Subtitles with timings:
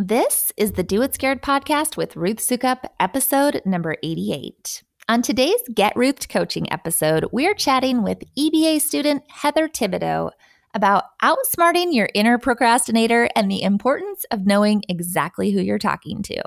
[0.00, 4.84] This is the Do It Scared podcast with Ruth Soukup, episode number 88.
[5.08, 10.30] On today's Get Ruthed coaching episode, we're chatting with EBA student Heather Thibodeau
[10.72, 16.40] about outsmarting your inner procrastinator and the importance of knowing exactly who you're talking to.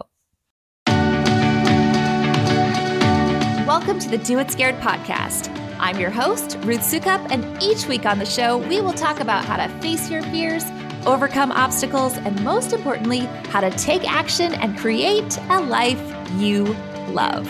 [3.68, 5.54] Welcome to the Do It Scared podcast.
[5.78, 9.44] I'm your host, Ruth Soukup, and each week on the show, we will talk about
[9.44, 10.64] how to face your fears
[11.06, 13.20] overcome obstacles, and most importantly,
[13.50, 16.02] how to take action and create a life
[16.36, 16.76] you
[17.10, 17.48] love.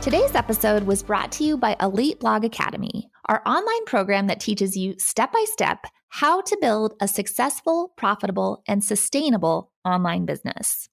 [0.00, 4.76] Today's episode was brought to you by Elite Blog Academy, our online program that teaches
[4.76, 10.88] you step by step how to build a successful, profitable, and sustainable online business.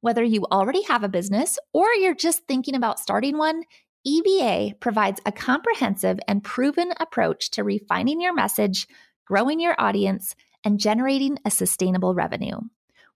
[0.00, 3.64] Whether you already have a business or you're just thinking about starting one,
[4.06, 8.86] EBA provides a comprehensive and proven approach to refining your message,
[9.26, 12.56] growing your audience, and generating a sustainable revenue.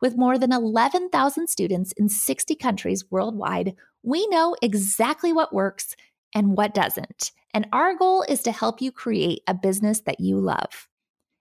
[0.01, 5.97] With more than 11,000 students in 60 countries worldwide, we know exactly what works
[6.35, 7.31] and what doesn't.
[7.55, 10.89] And our goal is to help you create a business that you love.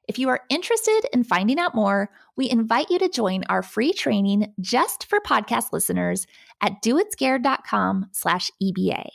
[0.07, 3.93] If you are interested in finding out more, we invite you to join our free
[3.93, 6.27] training just for podcast listeners
[6.61, 9.07] at doitscared.com slash EBA.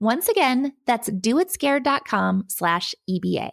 [0.00, 3.50] Once again, that's doitscared.com slash EBA.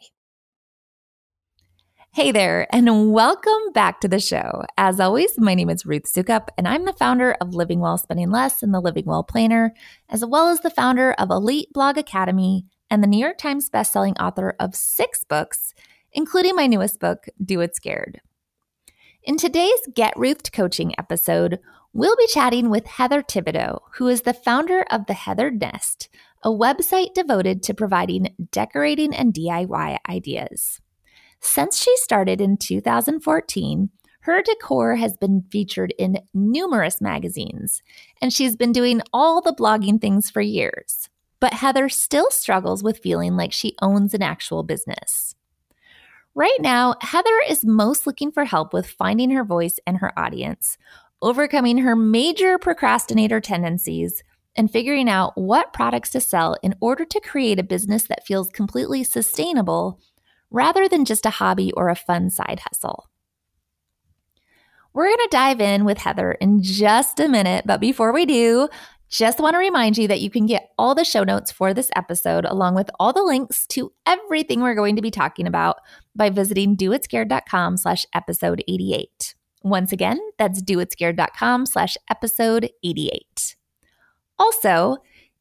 [2.11, 4.63] Hey there, and welcome back to the show.
[4.77, 8.31] As always, my name is Ruth Soukup, and I'm the founder of Living Well, Spending
[8.31, 9.73] Less and the Living Well Planner,
[10.07, 14.17] as well as the founder of Elite Blog Academy and the New York Times bestselling
[14.21, 15.73] author of six books,
[16.13, 18.21] including my newest book, Do It Scared.
[19.21, 21.59] In today's Get Ruthed coaching episode,
[21.91, 26.07] we'll be chatting with Heather Thibodeau, who is the founder of The Heathered Nest,
[26.41, 30.79] a website devoted to providing decorating and DIY ideas.
[31.41, 33.89] Since she started in 2014,
[34.21, 37.81] her decor has been featured in numerous magazines,
[38.21, 41.09] and she's been doing all the blogging things for years.
[41.39, 45.35] But Heather still struggles with feeling like she owns an actual business.
[46.33, 50.77] Right now, Heather is most looking for help with finding her voice and her audience,
[51.21, 54.21] overcoming her major procrastinator tendencies,
[54.55, 58.49] and figuring out what products to sell in order to create a business that feels
[58.49, 59.99] completely sustainable
[60.49, 63.09] rather than just a hobby or a fun side hustle.
[64.93, 68.69] We're going to dive in with Heather in just a minute, but before we do,
[69.09, 71.89] just want to remind you that you can get all the show notes for this
[71.95, 75.77] episode along with all the links to everything we're going to be talking about
[76.15, 79.35] by visiting doitscared.com slash episode 88.
[79.63, 83.55] Once again, that's doitscared.com slash episode 88.
[84.37, 84.97] Also,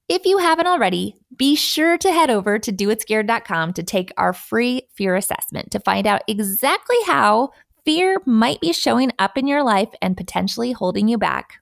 [0.08, 4.88] if you haven't already, be sure to head over to doitscared.com to take our free
[4.94, 7.50] fear assessment to find out exactly how
[7.84, 11.54] fear might be showing up in your life and potentially holding you back,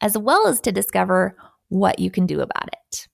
[0.00, 1.36] as well as to discover
[1.68, 3.08] what you can do about it.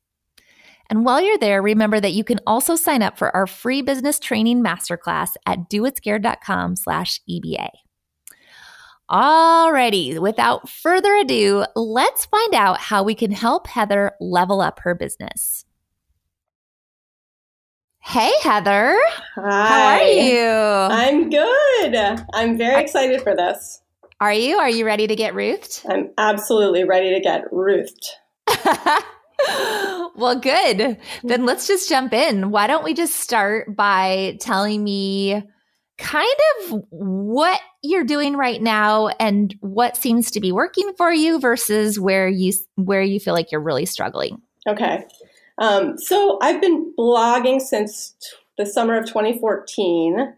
[0.91, 4.19] And while you're there, remember that you can also sign up for our free business
[4.19, 7.69] training masterclass at doitscared.com slash EBA.
[9.11, 14.95] Alrighty, without further ado, let's find out how we can help Heather level up her
[14.95, 15.65] business.
[18.01, 18.99] Hey, Heather.
[19.37, 19.69] Hi.
[19.69, 20.49] How are you?
[20.49, 22.25] I'm good.
[22.35, 23.81] I'm very excited for this.
[24.21, 24.59] Are you?
[24.59, 25.85] Are you ready to get Ruthed?
[25.89, 28.07] I'm absolutely ready to get Ruthed.
[30.17, 30.99] well, good.
[31.23, 32.51] Then let's just jump in.
[32.51, 35.43] Why don't we just start by telling me
[35.99, 41.39] kind of what you're doing right now and what seems to be working for you
[41.39, 44.41] versus where you where you feel like you're really struggling.
[44.67, 45.05] Okay.
[45.59, 48.29] Um, so I've been blogging since t-
[48.59, 50.35] the summer of 2014,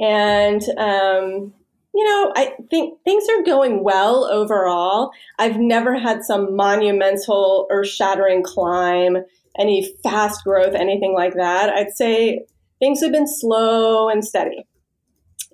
[0.00, 1.52] and um,
[1.96, 5.10] you know I think things are going well overall.
[5.38, 9.16] I've never had some monumental, earth-shattering climb,
[9.58, 11.70] any fast growth, anything like that.
[11.70, 12.44] I'd say
[12.78, 14.66] things have been slow and steady.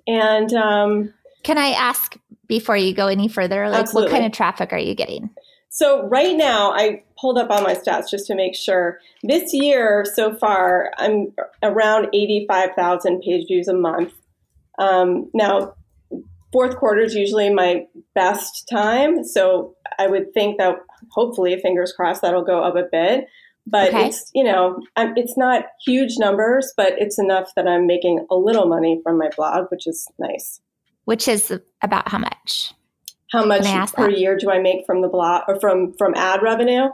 [0.05, 1.13] And um,
[1.43, 2.17] Can I ask
[2.47, 4.11] before you go any further, like Absolutely.
[4.11, 5.29] what kind of traffic are you getting?
[5.69, 8.99] so right now, I pulled up all my stats just to make sure.
[9.23, 14.13] This year so far, I'm around 85,000 page views a month.
[14.77, 15.73] Um, now,
[16.53, 17.85] fourth quarter is usually my
[18.15, 19.25] best time.
[19.25, 20.77] So I would think that
[21.11, 23.27] hopefully, fingers crossed, that'll go up a bit.
[23.65, 24.07] But Okay.
[24.07, 28.35] it's, you know, I'm, it's not huge numbers, but it's enough that I'm making a
[28.35, 30.61] little money from my blog, which is nice.
[31.05, 31.51] Which is
[31.81, 32.73] about how much?
[33.33, 33.63] how much
[33.93, 34.17] per that?
[34.17, 36.89] year do I make from the blog or from from ad revenue?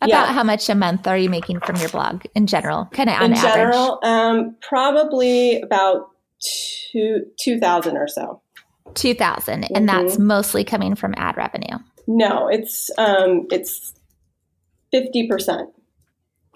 [0.00, 0.32] About yeah.
[0.32, 2.86] how much a month are you making from your blog in general?
[2.92, 3.54] Kind of on in average.
[3.54, 8.40] general, um, probably about two two thousand or so.
[8.94, 9.76] Two thousand, mm-hmm.
[9.76, 11.78] and that's mostly coming from ad revenue.
[12.06, 13.94] No, it's um, it's
[14.90, 15.70] fifty percent.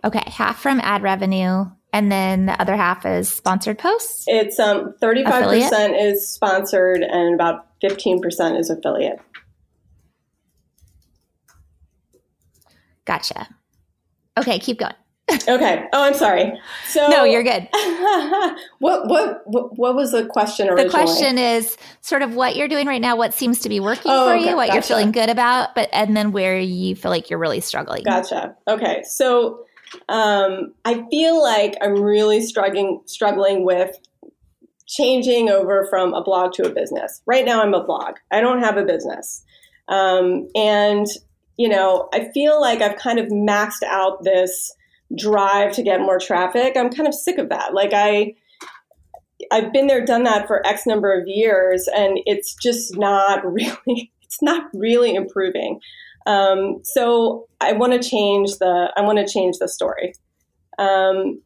[0.04, 4.24] Okay, half from ad revenue, and then the other half is sponsored posts.
[4.26, 9.20] It's um thirty five percent is sponsored, and about fifteen percent is affiliate.
[13.04, 13.48] Gotcha.
[14.36, 14.92] Okay, keep going.
[15.48, 15.84] okay.
[15.92, 16.58] Oh, I'm sorry.
[16.88, 17.68] So no, you're good.
[18.78, 20.84] what, what what was the question originally?
[20.84, 24.10] The question is sort of what you're doing right now, what seems to be working
[24.10, 24.50] oh, for okay.
[24.50, 24.74] you, what gotcha.
[24.74, 28.04] you're feeling good about, but and then where you feel like you're really struggling.
[28.04, 28.56] Gotcha.
[28.66, 29.02] Okay.
[29.04, 29.64] So
[30.08, 33.96] um, I feel like I'm really struggling struggling with
[34.86, 37.22] changing over from a blog to a business.
[37.26, 38.16] Right now, I'm a blog.
[38.30, 39.44] I don't have a business,
[39.88, 41.06] um, and
[41.56, 44.72] you know, I feel like I've kind of maxed out this
[45.16, 46.76] drive to get more traffic.
[46.76, 47.74] I'm kind of sick of that.
[47.74, 48.34] Like I
[49.50, 54.12] I've been there done that for X number of years and it's just not really
[54.22, 55.80] it's not really improving.
[56.26, 60.12] Um, so I want to change the I want to change the story.
[60.78, 61.40] Um,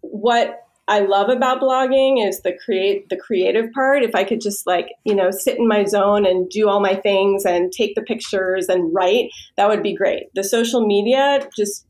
[0.00, 4.02] what I love about blogging is the create the creative part.
[4.02, 6.94] If I could just like, you know, sit in my zone and do all my
[6.94, 10.24] things and take the pictures and write, that would be great.
[10.34, 11.86] The social media just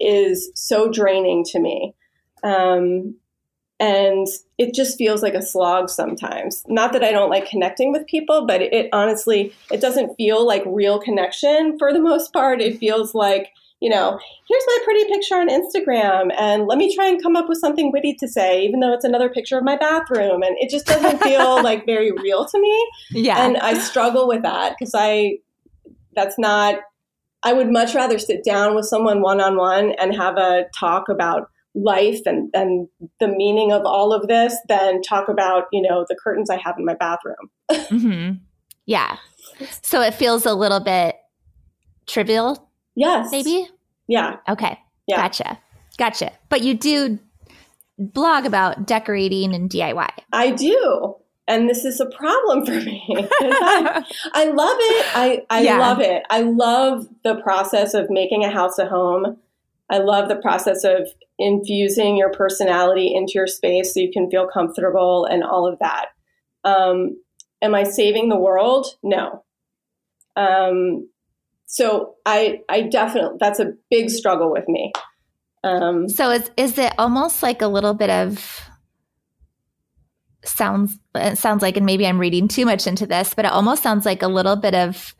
[0.00, 1.94] is so draining to me.
[2.42, 3.16] Um,
[3.78, 4.26] and
[4.58, 6.62] it just feels like a slog sometimes.
[6.68, 10.46] Not that I don't like connecting with people, but it, it honestly it doesn't feel
[10.46, 12.60] like real connection for the most part.
[12.60, 17.08] It feels like you know, here's my pretty picture on Instagram, and let me try
[17.08, 19.76] and come up with something witty to say, even though it's another picture of my
[19.76, 20.42] bathroom.
[20.42, 22.90] And it just doesn't feel like very real to me.
[23.10, 23.42] Yeah.
[23.42, 25.38] And I struggle with that because I,
[26.14, 26.80] that's not,
[27.42, 31.08] I would much rather sit down with someone one on one and have a talk
[31.08, 32.88] about life and, and
[33.20, 36.76] the meaning of all of this than talk about, you know, the curtains I have
[36.78, 37.50] in my bathroom.
[37.70, 38.32] mm-hmm.
[38.86, 39.16] Yeah.
[39.82, 41.16] So it feels a little bit
[42.06, 42.70] trivial
[43.00, 43.30] Yes.
[43.30, 43.66] Maybe?
[44.08, 44.36] Yeah.
[44.48, 44.78] Okay.
[45.06, 45.16] Yeah.
[45.16, 45.58] Gotcha.
[45.96, 46.32] Gotcha.
[46.48, 47.18] But you do
[47.98, 50.10] blog about decorating and DIY.
[50.32, 51.16] I do.
[51.50, 53.04] And this is a problem for me.
[53.10, 54.04] I,
[54.34, 55.06] I, love it.
[55.16, 55.78] I, I yeah.
[55.78, 56.22] love it.
[56.30, 59.36] I love the process of making a house a home.
[59.90, 61.08] I love the process of
[61.40, 66.10] infusing your personality into your space so you can feel comfortable and all of that.
[66.62, 67.20] Um,
[67.60, 68.86] am I saving the world?
[69.02, 69.42] No.
[70.36, 71.08] Um,
[71.66, 74.92] so I I definitely that's a big struggle with me.
[75.64, 78.69] Um, so is is it almost like a little bit of
[80.44, 83.82] sounds it sounds like and maybe I'm reading too much into this, but it almost
[83.82, 85.14] sounds like a little bit of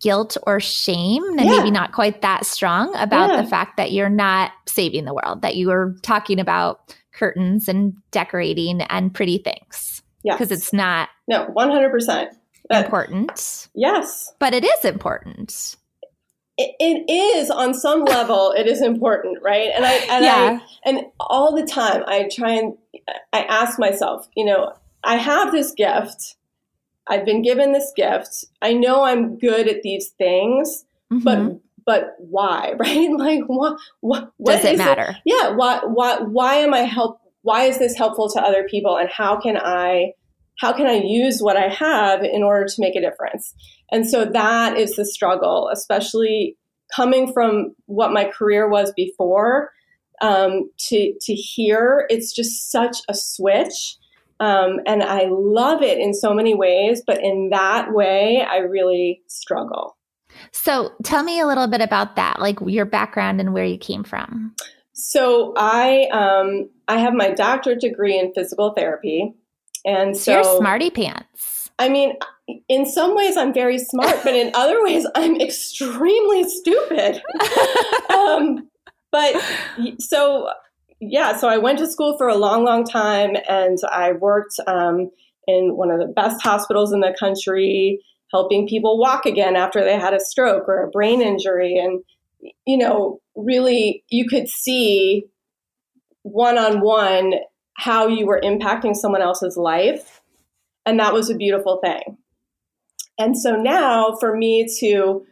[0.00, 1.58] guilt or shame and yeah.
[1.58, 3.42] maybe not quite that strong about yeah.
[3.42, 7.94] the fact that you're not saving the world, that you are talking about curtains and
[8.10, 10.02] decorating and pretty things.
[10.22, 10.34] Yeah.
[10.34, 12.28] Because it's not No, 100%.
[12.70, 13.68] important.
[13.74, 14.32] Yes.
[14.38, 15.76] But it is important
[16.78, 20.58] it is on some level it is important right and i and yeah.
[20.60, 22.74] i and all the time i try and
[23.32, 24.72] i ask myself you know
[25.04, 26.36] i have this gift
[27.06, 31.24] i've been given this gift i know i'm good at these things mm-hmm.
[31.24, 35.16] but but why right like what what, what does it matter it?
[35.24, 39.08] yeah why why why am i help why is this helpful to other people and
[39.08, 40.12] how can i
[40.60, 43.54] how can I use what I have in order to make a difference?
[43.90, 46.56] And so that is the struggle, especially
[46.94, 49.70] coming from what my career was before
[50.20, 52.06] um, to to here.
[52.10, 53.96] It's just such a switch.
[54.38, 59.22] Um, and I love it in so many ways, but in that way, I really
[59.26, 59.98] struggle.
[60.52, 64.02] So tell me a little bit about that, like your background and where you came
[64.02, 64.54] from.
[64.92, 69.34] So I um, I have my doctorate degree in physical therapy,
[69.84, 71.70] and so you're smarty pants.
[71.78, 72.12] I mean,
[72.68, 77.22] in some ways, I'm very smart, but in other ways, I'm extremely stupid.
[78.14, 78.68] um,
[79.10, 79.42] but
[79.98, 80.48] so,
[81.00, 85.10] yeah, so I went to school for a long, long time, and I worked um,
[85.46, 89.98] in one of the best hospitals in the country, helping people walk again after they
[89.98, 91.76] had a stroke or a brain injury.
[91.76, 92.02] And,
[92.66, 95.24] you know, really, you could see
[96.22, 97.32] one on one
[97.80, 100.20] how you were impacting someone else's life.
[100.84, 102.18] And that was a beautiful thing.
[103.18, 105.24] And so now for me to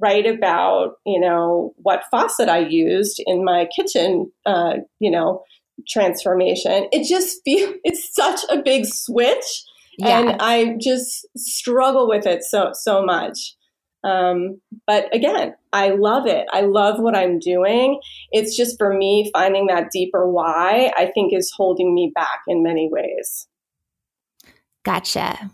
[0.00, 5.42] write about, you know, what faucet I used in my kitchen, uh, you know,
[5.88, 9.64] transformation, it just feels, it's such a big switch.
[9.98, 10.20] yeah.
[10.20, 13.54] and I just struggle with it so so much.
[14.04, 16.46] Um, but again, I love it.
[16.52, 18.00] I love what I'm doing.
[18.30, 20.92] It's just for me finding that deeper why.
[20.96, 23.48] I think is holding me back in many ways.
[24.84, 25.50] Gotcha.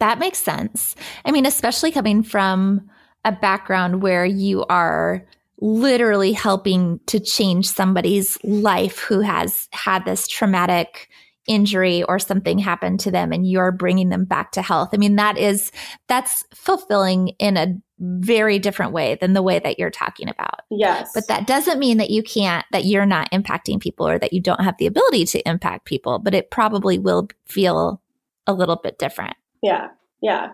[0.00, 0.96] That makes sense.
[1.24, 2.90] I mean, especially coming from
[3.24, 5.24] a background where you are
[5.60, 11.08] literally helping to change somebody's life who has had this traumatic
[11.46, 14.90] injury or something happen to them and you're bringing them back to health.
[14.92, 15.70] I mean, that is,
[16.08, 20.62] that's fulfilling in a very different way than the way that you're talking about.
[20.70, 21.12] Yes.
[21.14, 24.40] But that doesn't mean that you can't, that you're not impacting people or that you
[24.40, 28.02] don't have the ability to impact people, but it probably will feel
[28.46, 29.36] a little bit different.
[29.62, 29.90] Yeah.
[30.20, 30.52] Yeah.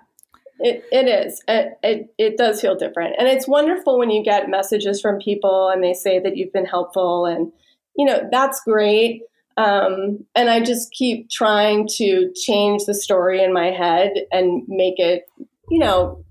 [0.60, 1.42] It, it is.
[1.48, 3.14] It, it, it does feel different.
[3.18, 6.66] And it's wonderful when you get messages from people and they say that you've been
[6.66, 7.24] helpful.
[7.24, 7.50] And,
[7.96, 9.22] you know, that's great.
[9.56, 14.98] Um, and I just keep trying to change the story in my head and make
[14.98, 15.24] it,
[15.70, 16.24] you know,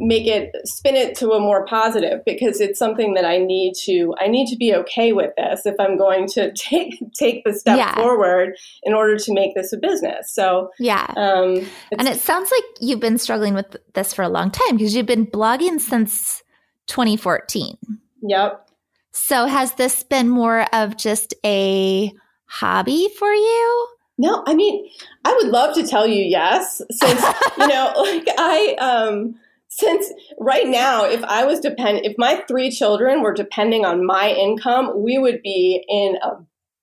[0.00, 4.14] make it spin it to a more positive because it's something that I need to
[4.18, 7.76] I need to be okay with this if I'm going to take take the step
[7.76, 7.94] yeah.
[7.94, 10.32] forward in order to make this a business.
[10.32, 11.66] So yeah, um,
[11.98, 15.06] and it sounds like you've been struggling with this for a long time because you've
[15.06, 16.42] been blogging since
[16.86, 17.76] 2014.
[18.22, 18.68] Yep.
[19.12, 22.12] So has this been more of just a
[22.46, 23.88] hobby for you?
[24.18, 24.88] No, I mean,
[25.24, 27.22] I would love to tell you yes, since
[27.58, 29.34] you know, like I um
[29.80, 34.30] since right now if i was depend if my three children were depending on my
[34.30, 36.30] income we would be in a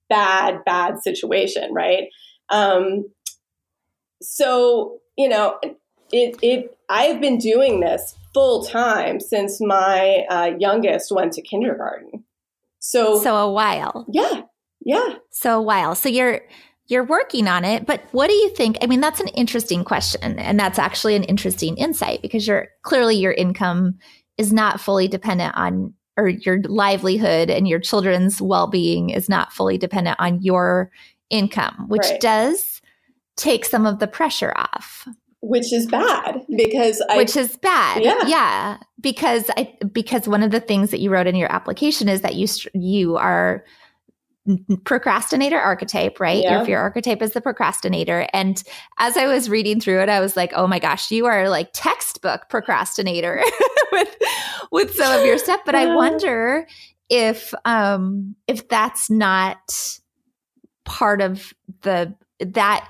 [0.10, 2.10] bad bad situation right?
[2.50, 3.06] Um,
[4.22, 5.60] so you know
[6.12, 12.24] it it i've been doing this full time since my uh, youngest went to kindergarten.
[12.80, 14.06] So so a while.
[14.10, 14.44] Yeah
[14.88, 15.16] yeah.
[15.32, 15.96] So a while.
[15.96, 16.42] So you're
[16.88, 18.78] you're working on it, but what do you think?
[18.82, 20.40] I mean, that's an interesting question.
[20.40, 23.98] And that's actually an interesting insight because you're clearly your income
[24.38, 29.52] is not fully dependent on, or your livelihood and your children's well being is not
[29.52, 30.90] fully dependent on your
[31.30, 32.22] income, which right.
[32.22, 32.82] does
[33.36, 35.08] take some of the pressure off.
[35.42, 38.78] Which is bad because I, which is bad, yeah, yeah.
[39.00, 42.36] Because I because one of the things that you wrote in your application is that
[42.36, 43.64] you you are
[44.84, 46.44] procrastinator archetype, right?
[46.44, 46.58] Yeah.
[46.58, 48.28] Your fear archetype is the procrastinator.
[48.34, 48.62] And
[49.00, 51.70] as I was reading through it, I was like, oh my gosh, you are like
[51.74, 53.42] textbook procrastinator
[53.92, 54.16] with
[54.72, 55.62] with some of your stuff.
[55.66, 56.68] But I wonder
[57.10, 59.58] if um if that's not
[60.86, 62.88] part of the that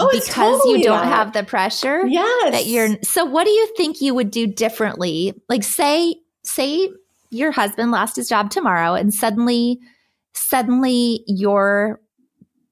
[0.00, 1.12] Oh, because totally you don't that.
[1.12, 5.34] have the pressure yes that you're so what do you think you would do differently
[5.50, 6.88] like say say
[7.28, 9.78] your husband lost his job tomorrow and suddenly
[10.34, 12.00] suddenly your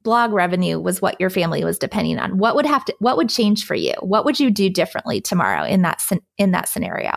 [0.02, 2.38] blog revenue was what your family was depending on.
[2.38, 3.94] What would have to what would change for you?
[4.00, 6.02] What would you do differently tomorrow in that
[6.38, 7.12] in that scenario?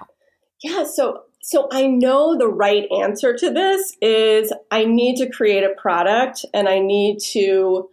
[0.61, 5.63] Yeah so so i know the right answer to this is i need to create
[5.63, 7.89] a product and i need to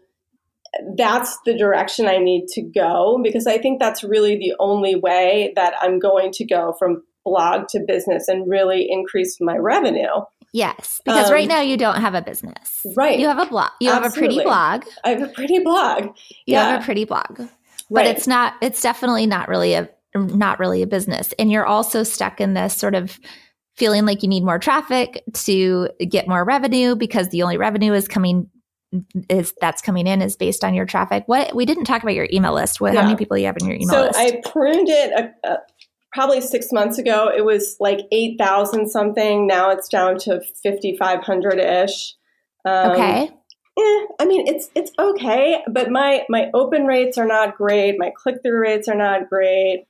[0.96, 5.52] that's the direction i need to go because i think that's really the only way
[5.56, 10.06] that i'm going to go from blog to business and really increase my revenue
[10.52, 12.84] Yes, because um, right now you don't have a business.
[12.96, 13.18] Right.
[13.18, 13.70] You have a blog.
[13.80, 14.02] You Absolutely.
[14.02, 14.84] have a pretty blog.
[15.04, 16.04] I have a pretty blog.
[16.04, 16.12] You
[16.46, 16.70] yeah.
[16.70, 17.42] have a pretty blog.
[17.88, 21.32] But it's not it's definitely not really a not really a business.
[21.38, 23.18] And you're also stuck in this sort of
[23.76, 28.08] feeling like you need more traffic to get more revenue because the only revenue is
[28.08, 28.48] coming
[29.28, 31.22] is that's coming in is based on your traffic.
[31.26, 32.80] What we didn't talk about your email list.
[32.80, 33.00] What yeah.
[33.00, 34.14] how many people you have in your email so list?
[34.14, 35.56] So I pruned it a, a,
[36.12, 39.46] probably six months ago, it was like 8,000 something.
[39.46, 42.14] Now it's down to 5,500 ish.
[42.64, 43.30] Um, okay.
[43.78, 47.96] Eh, I mean, it's it's okay, but my my open rates are not great.
[47.98, 49.86] My click through rates are not great.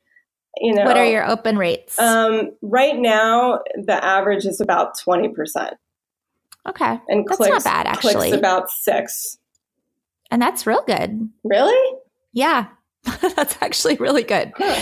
[0.58, 1.98] You know, what are your open rates?
[1.98, 5.74] Um, right now, the average is about twenty percent.
[6.68, 8.14] Okay, and that's clicks, not bad actually.
[8.14, 9.38] Clicks about six,
[10.30, 11.30] and that's real good.
[11.42, 11.98] Really?
[12.32, 12.66] Yeah,
[13.34, 14.52] that's actually really good.
[14.56, 14.80] Huh.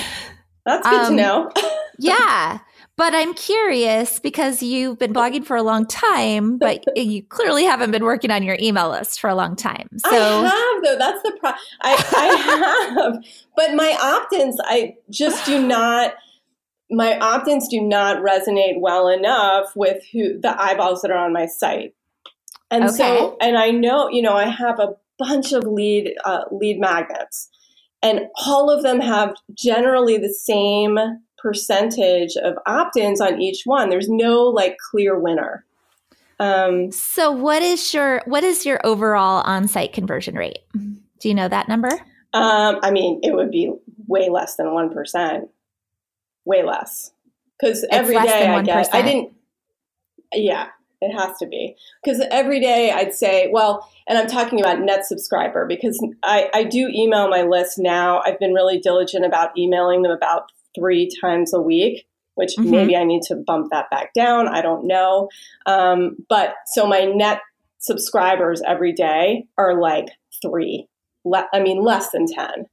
[0.68, 1.50] That's good um, to know.
[1.98, 2.58] yeah.
[2.98, 7.90] But I'm curious because you've been blogging for a long time, but you clearly haven't
[7.90, 9.88] been working on your email list for a long time.
[9.98, 10.98] So I have though.
[10.98, 11.62] That's the problem.
[11.80, 13.24] I, I have,
[13.56, 16.14] but my opt-ins, I just do not.
[16.90, 21.46] My opt-ins do not resonate well enough with who the eyeballs that are on my
[21.46, 21.94] site,
[22.70, 22.96] and okay.
[22.96, 27.48] so and I know you know I have a bunch of lead uh, lead magnets
[28.02, 30.98] and all of them have generally the same
[31.36, 33.90] percentage of opt-ins on each one.
[33.90, 35.64] There's no like clear winner.
[36.40, 40.60] Um, so what is your what is your overall on-site conversion rate?
[40.72, 41.90] Do you know that number?
[42.32, 43.72] Um, I mean, it would be
[44.06, 45.48] way less than 1%.
[46.44, 47.12] Way less.
[47.58, 49.32] Because every day I get, I didn't,
[50.32, 50.68] yeah,
[51.00, 51.76] it has to be.
[52.02, 56.64] Because every day I'd say, well, and I'm talking about net subscriber because I, I
[56.64, 58.20] do email my list now.
[58.24, 62.06] I've been really diligent about emailing them about three times a week
[62.38, 62.70] which mm-hmm.
[62.70, 64.46] maybe I need to bump that back down.
[64.46, 65.28] I don't know.
[65.66, 67.40] Um, but so my net
[67.78, 70.06] subscribers every day are like
[70.40, 70.86] three.
[71.24, 72.66] Le- I mean, less than 10.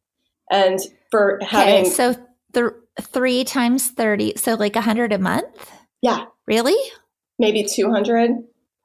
[0.51, 0.79] And
[1.09, 1.85] for having.
[1.85, 2.15] Okay, so
[2.53, 5.71] th- three times 30, so like 100 a month?
[6.03, 6.25] Yeah.
[6.45, 6.77] Really?
[7.37, 8.31] Maybe 200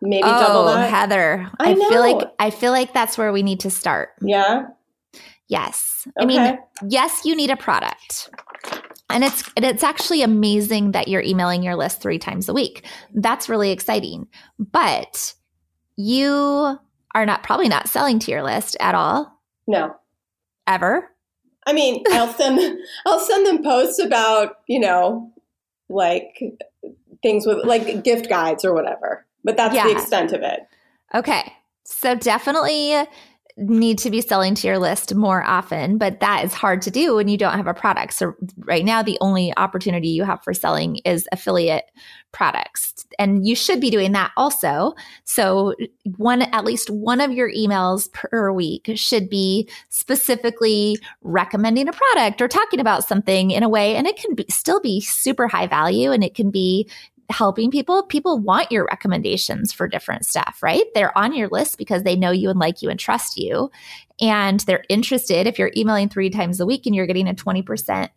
[0.00, 0.90] maybe oh, double that.
[0.90, 4.10] Heather, I, I feel like I feel like that's where we need to start.
[4.22, 4.66] Yeah.
[5.48, 6.06] Yes.
[6.20, 6.22] Okay.
[6.22, 8.30] I mean, yes, you need a product.
[9.08, 12.86] And it's and it's actually amazing that you're emailing your list 3 times a week.
[13.14, 14.28] That's really exciting.
[14.58, 15.34] But
[15.96, 16.78] you
[17.14, 19.40] are not probably not selling to your list at all.
[19.66, 19.96] No.
[20.66, 21.10] Ever?
[21.66, 25.32] I mean, I'll send I'll send them posts about, you know,
[25.88, 26.40] like
[27.22, 29.26] things with like gift guides or whatever.
[29.44, 29.84] But that's yeah.
[29.84, 30.60] the extent of it.
[31.14, 31.52] Okay.
[31.84, 33.04] So definitely
[33.56, 37.16] need to be selling to your list more often, but that is hard to do
[37.16, 38.14] when you don't have a product.
[38.14, 41.84] So right now the only opportunity you have for selling is affiliate
[42.32, 43.04] products.
[43.18, 44.94] And you should be doing that also.
[45.24, 45.74] So
[46.16, 52.40] one at least one of your emails per week should be specifically recommending a product
[52.40, 55.66] or talking about something in a way and it can be, still be super high
[55.66, 56.88] value and it can be
[57.30, 60.84] helping people, people want your recommendations for different stuff, right?
[60.94, 63.70] They're on your list because they know you and like you and trust you.
[64.20, 65.46] And they're interested.
[65.46, 68.10] If you're emailing three times a week and you're getting a 20%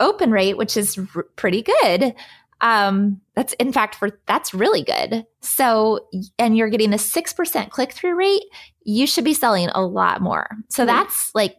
[0.00, 2.14] open rate, which is r- pretty good.
[2.60, 5.24] Um, that's in fact for that's really good.
[5.40, 8.42] So, and you're getting a 6% click through rate,
[8.82, 10.48] you should be selling a lot more.
[10.68, 10.96] So mm-hmm.
[10.96, 11.56] that's like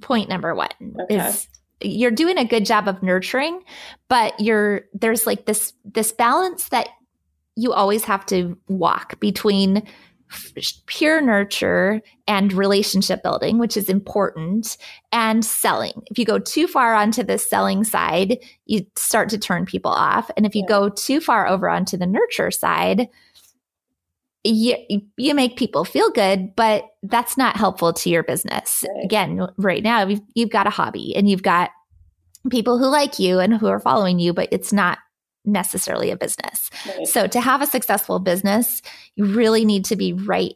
[0.00, 0.70] point number one
[1.00, 1.16] okay.
[1.16, 1.48] is
[1.84, 3.62] you're doing a good job of nurturing,
[4.08, 6.88] but you're there's like this this balance that
[7.56, 9.82] you always have to walk between
[10.86, 14.76] pure nurture and relationship building, which is important,
[15.12, 15.92] and selling.
[16.10, 20.30] If you go too far onto the selling side, you start to turn people off.
[20.36, 20.68] And if you yeah.
[20.68, 23.08] go too far over onto the nurture side,
[24.44, 24.76] you,
[25.16, 28.84] you make people feel good, but that's not helpful to your business.
[28.88, 29.04] Right.
[29.04, 31.70] Again, right now you've, you've got a hobby and you've got
[32.50, 34.98] people who like you and who are following you, but it's not
[35.44, 36.70] necessarily a business.
[36.86, 37.06] Right.
[37.06, 38.82] So to have a successful business,
[39.16, 40.54] you really need to be right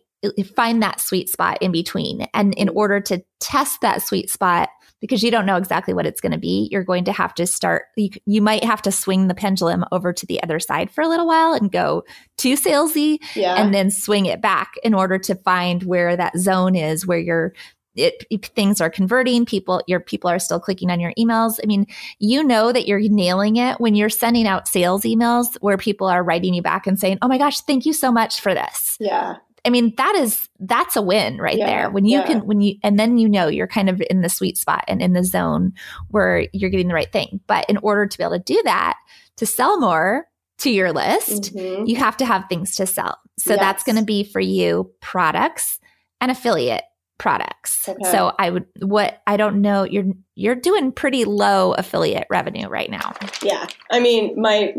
[0.54, 2.26] find that sweet spot in between.
[2.34, 2.76] And in mm-hmm.
[2.76, 4.68] order to test that sweet spot,
[5.00, 7.46] because you don't know exactly what it's going to be, you're going to have to
[7.46, 11.02] start, you, you, might have to swing the pendulum over to the other side for
[11.02, 12.02] a little while and go
[12.38, 13.62] too salesy yeah.
[13.62, 17.52] and then swing it back in order to find where that zone is where you're
[17.96, 21.86] it, things are converting people your people are still clicking on your emails i mean
[22.18, 26.22] you know that you're nailing it when you're sending out sales emails where people are
[26.22, 29.36] writing you back and saying oh my gosh thank you so much for this yeah
[29.66, 31.90] I mean, that is that's a win right yeah, there.
[31.90, 32.26] When you yeah.
[32.26, 35.02] can when you and then you know you're kind of in the sweet spot and
[35.02, 35.72] in the zone
[36.08, 37.40] where you're getting the right thing.
[37.48, 38.96] But in order to be able to do that,
[39.36, 40.26] to sell more
[40.58, 41.84] to your list, mm-hmm.
[41.84, 43.18] you have to have things to sell.
[43.38, 43.60] So yes.
[43.60, 45.80] that's going to be for you products
[46.20, 46.84] and affiliate
[47.18, 47.88] products.
[47.88, 48.10] Okay.
[48.10, 52.90] So I would what I don't know you're you're doing pretty low affiliate revenue right
[52.90, 53.14] now.
[53.42, 53.66] Yeah.
[53.90, 54.74] I mean my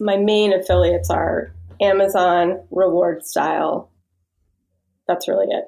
[0.00, 3.88] my main affiliates are Amazon rewardStyle
[5.06, 5.64] that's really it.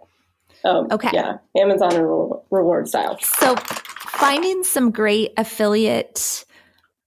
[0.65, 1.11] Um, okay.
[1.13, 3.21] Yeah, Amazon and re- rewardStyle.
[3.23, 6.45] So finding some great affiliate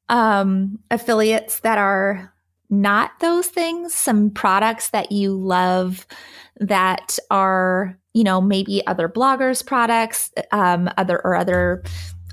[0.10, 2.34] um, affiliates that are
[2.70, 6.06] not those things, some products that you love
[6.60, 11.84] that are, you know, maybe other bloggers' products, um, other or other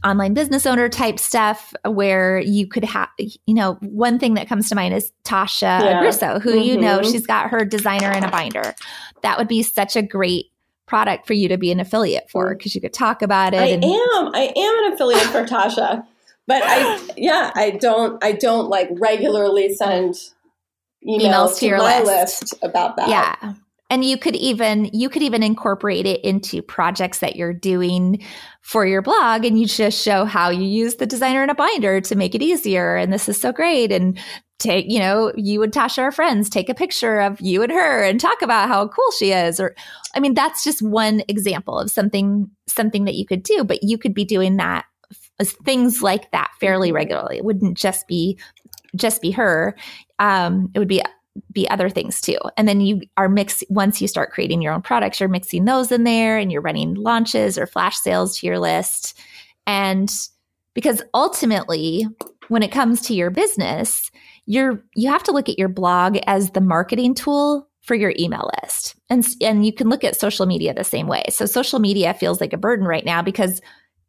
[0.04, 4.68] online business owner type stuff where you could have, you know, one thing that comes
[4.68, 6.02] to mind is Tasha yeah.
[6.02, 6.62] Agruso, who mm-hmm.
[6.62, 7.10] you know, mm-hmm.
[7.10, 8.74] she's got her designer in a binder.
[9.22, 10.46] That would be such a great
[10.86, 12.74] product for you to be an affiliate for because mm.
[12.76, 13.60] you could talk about it.
[13.60, 14.34] I and- am.
[14.34, 16.04] I am an affiliate for Tasha.
[16.46, 20.14] But I, yeah, I don't, I don't like regularly send
[21.06, 22.42] emails, emails to, to, your my list.
[22.42, 23.08] list about that.
[23.08, 23.54] Yeah
[23.90, 28.22] and you could even you could even incorporate it into projects that you're doing
[28.62, 32.00] for your blog and you just show how you use the designer in a binder
[32.00, 34.18] to make it easier and this is so great and
[34.58, 38.04] take you know you and tasha are friends take a picture of you and her
[38.04, 39.74] and talk about how cool she is or
[40.14, 43.98] i mean that's just one example of something something that you could do but you
[43.98, 44.84] could be doing that
[45.40, 47.36] as things like that fairly regularly.
[47.36, 48.38] It wouldn't just be
[48.96, 49.76] just be her.
[50.18, 51.02] Um, it would be
[51.52, 52.38] be other things too.
[52.56, 55.90] And then you are mixing, once you start creating your own products, you're mixing those
[55.90, 59.18] in there and you're running launches or flash sales to your list.
[59.66, 60.12] And
[60.74, 62.06] because ultimately,
[62.48, 64.10] when it comes to your business,
[64.46, 68.50] you're, you have to look at your blog as the marketing tool for your email
[68.62, 68.94] list.
[69.10, 71.24] And, and you can look at social media the same way.
[71.30, 73.60] So social media feels like a burden right now because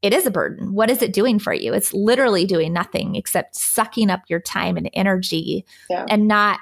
[0.02, 0.74] it is a burden.
[0.74, 1.74] What is it doing for you?
[1.74, 6.06] It's literally doing nothing except sucking up your time and energy yeah.
[6.10, 6.60] and not,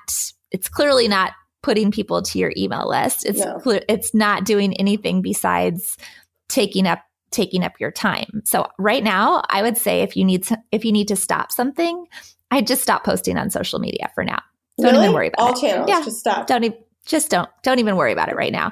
[0.54, 3.26] it's clearly not putting people to your email list.
[3.26, 3.60] It's no.
[3.60, 5.98] clear, it's not doing anything besides
[6.48, 7.00] taking up
[7.32, 8.44] taking up your time.
[8.46, 11.52] So right now, I would say if you need to, if you need to stop
[11.52, 12.06] something,
[12.52, 14.40] I just stop posting on social media for now.
[14.80, 15.06] Don't really?
[15.06, 15.60] even worry about All it.
[15.60, 16.48] Channels, yeah, just stop.
[16.48, 18.72] Don't even just don't don't even worry about it right now.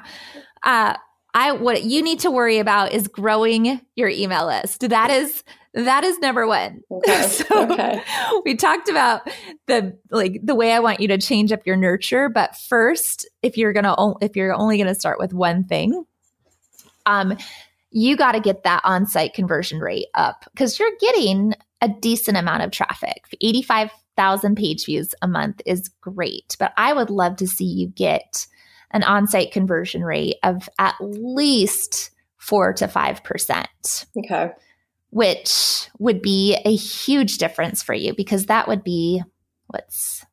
[0.62, 0.96] Uh,
[1.34, 4.88] I what you need to worry about is growing your email list.
[4.88, 5.42] That is
[5.74, 6.82] that is number one.
[6.90, 7.22] Okay.
[7.28, 8.02] so okay.
[8.44, 9.22] we talked about
[9.66, 13.56] the like the way I want you to change up your nurture, but first, if
[13.56, 16.04] you're gonna if you're only gonna start with one thing,
[17.06, 17.36] um,
[17.90, 22.62] you got to get that on-site conversion rate up because you're getting a decent amount
[22.62, 23.24] of traffic.
[23.40, 27.88] Eighty-five thousand page views a month is great, but I would love to see you
[27.88, 28.46] get
[28.92, 34.06] an on site conversion rate of at least four to 5%.
[34.18, 34.50] Okay.
[35.12, 39.22] Which would be a huge difference for you because that would be
[39.72, 40.24] let's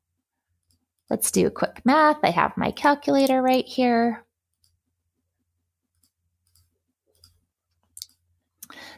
[1.10, 2.18] let's do a quick math.
[2.24, 4.26] I have my calculator right here.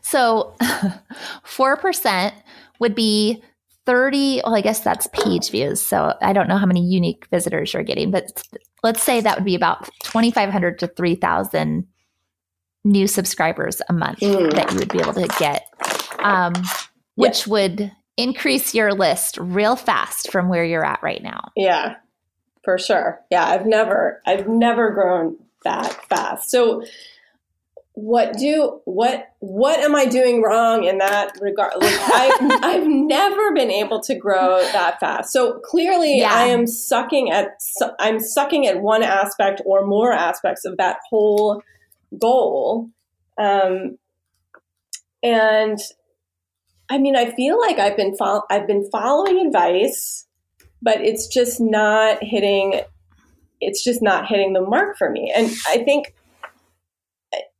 [0.04, 0.56] So
[1.46, 2.34] 4%
[2.80, 3.44] would be
[3.88, 7.74] 30 well i guess that's page views so i don't know how many unique visitors
[7.74, 8.44] you're getting but
[8.84, 11.88] let's say that would be about 2500 to 3000
[12.84, 14.54] new subscribers a month mm.
[14.54, 15.68] that you would be able to get
[16.20, 16.54] um,
[17.16, 17.52] which yeah.
[17.52, 21.96] would increase your list real fast from where you're at right now yeah
[22.64, 26.84] for sure yeah i've never i've never grown that fast so
[27.94, 31.74] what do what what am I doing wrong in that regard?
[31.76, 35.34] Like I, I've never been able to grow that fast.
[35.34, 36.34] So clearly, yeah.
[36.34, 37.60] I am sucking at
[38.00, 41.62] I'm sucking at one aspect or more aspects of that whole
[42.18, 42.90] goal.
[43.38, 43.98] Um,
[45.24, 45.78] and
[46.90, 50.28] I mean, I feel like I've been fo- I've been following advice,
[50.82, 52.82] but it's just not hitting.
[53.60, 55.32] It's just not hitting the mark for me.
[55.36, 56.16] And I think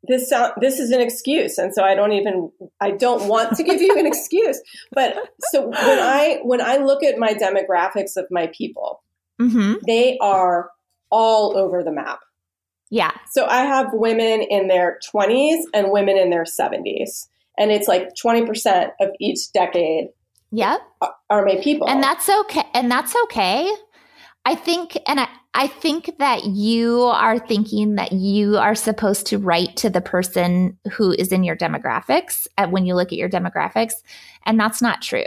[0.04, 3.64] this sound, this is an excuse and so i don't even i don't want to
[3.64, 4.60] give you an excuse
[4.92, 5.16] but
[5.52, 9.04] so when i when i look at my demographics of my people
[9.40, 9.76] mm-hmm.
[9.86, 10.70] they are
[11.12, 12.20] all over the map
[12.92, 17.28] yeah so i have women in their 20s and women in their 70s
[17.58, 20.10] and it's like 20% of each decade
[20.52, 20.82] yep
[21.32, 23.74] are my people and that's okay and that's okay
[24.46, 29.38] i think and i I think that you are thinking that you are supposed to
[29.38, 33.94] write to the person who is in your demographics when you look at your demographics.
[34.46, 35.26] And that's not true.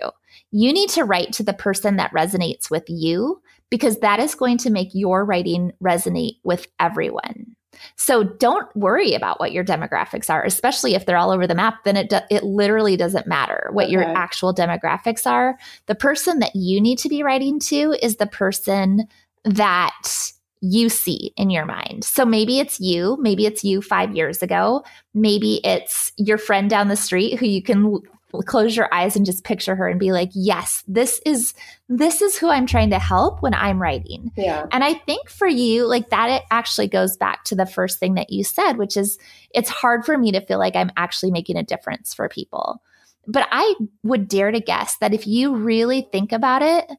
[0.51, 4.57] You need to write to the person that resonates with you because that is going
[4.59, 7.54] to make your writing resonate with everyone.
[7.97, 11.85] So don't worry about what your demographics are, especially if they're all over the map.
[11.85, 13.93] Then it do, it literally doesn't matter what okay.
[13.93, 15.59] your actual demographics are.
[15.87, 19.09] The person that you need to be writing to is the person
[19.45, 22.05] that you see in your mind.
[22.05, 24.83] So maybe it's you, maybe it's you 5 years ago,
[25.13, 28.01] maybe it's your friend down the street who you can
[28.43, 31.55] close your eyes and just picture her and be like, "Yes, this is
[31.89, 34.67] this is who I'm trying to help when I'm writing." Yeah.
[34.73, 38.15] And I think for you, like that it actually goes back to the first thing
[38.15, 39.19] that you said, which is
[39.51, 42.83] it's hard for me to feel like I'm actually making a difference for people.
[43.27, 46.91] But I would dare to guess that if you really think about it,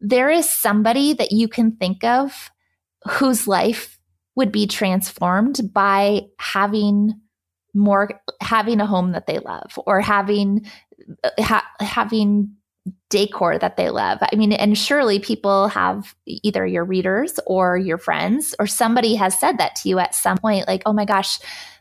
[0.00, 2.50] there is somebody that you can think of
[3.08, 3.98] whose life
[4.36, 7.20] would be transformed by having
[7.74, 10.66] more having a home that they love or having
[11.22, 12.54] uh, ha- having
[13.08, 14.18] decor that they love.
[14.20, 19.38] I mean, and surely people have either your readers or your friends or somebody has
[19.38, 21.38] said that to you at some point like, "Oh my gosh,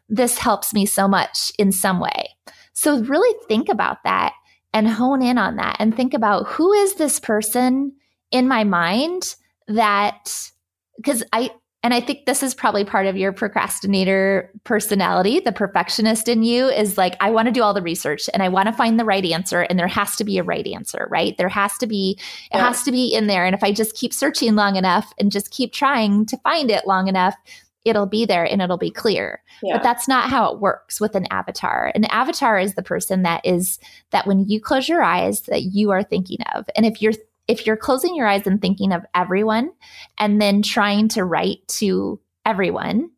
[0.10, 2.30] this helps me so much in some way."
[2.74, 4.34] So really think about that
[4.74, 7.94] and hone in on that and think about who is this person
[8.32, 9.36] in my mind
[9.68, 10.52] that
[10.98, 11.52] because I
[11.84, 15.42] and I think this is probably part of your procrastinator personality.
[15.42, 18.48] The perfectionist in you is like, I want to do all the research and I
[18.48, 19.62] want to find the right answer.
[19.62, 21.38] And there has to be a right answer, right?
[21.38, 22.18] There has to be,
[22.52, 22.68] it yeah.
[22.68, 23.46] has to be in there.
[23.46, 26.88] And if I just keep searching long enough and just keep trying to find it
[26.88, 27.36] long enough,
[27.84, 29.42] it'll be there and it'll be clear.
[29.62, 29.76] Yeah.
[29.76, 31.92] But that's not how it works with an avatar.
[31.94, 33.78] An avatar is the person that is,
[34.12, 36.66] that when you close your eyes, that you are thinking of.
[36.78, 37.12] And if you're,
[37.48, 39.72] if you're closing your eyes and thinking of everyone
[40.18, 43.10] and then trying to write to everyone,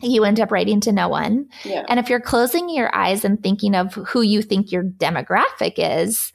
[0.00, 1.48] you end up writing to no one.
[1.64, 1.84] Yeah.
[1.88, 6.32] And if you're closing your eyes and thinking of who you think your demographic is,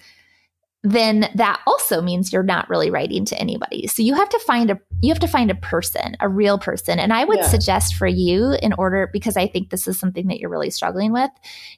[0.83, 3.87] then that also means you're not really writing to anybody.
[3.87, 6.99] So you have to find a you have to find a person, a real person.
[6.99, 7.47] And I would Yeah.
[7.47, 11.11] suggest for you in order because I think this is something that you're really struggling
[11.11, 11.31] with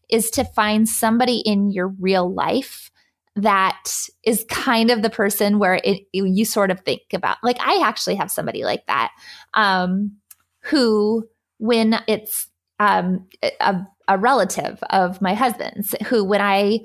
[0.10, 2.92] is to find somebody in your real life
[3.38, 3.92] that
[4.24, 7.38] is kind of the person where it you sort of think about.
[7.44, 9.12] Like I actually have somebody like that
[9.54, 10.18] um
[10.64, 11.28] who
[11.60, 13.28] when it's um
[13.62, 16.80] a, a relative of my husband's who when I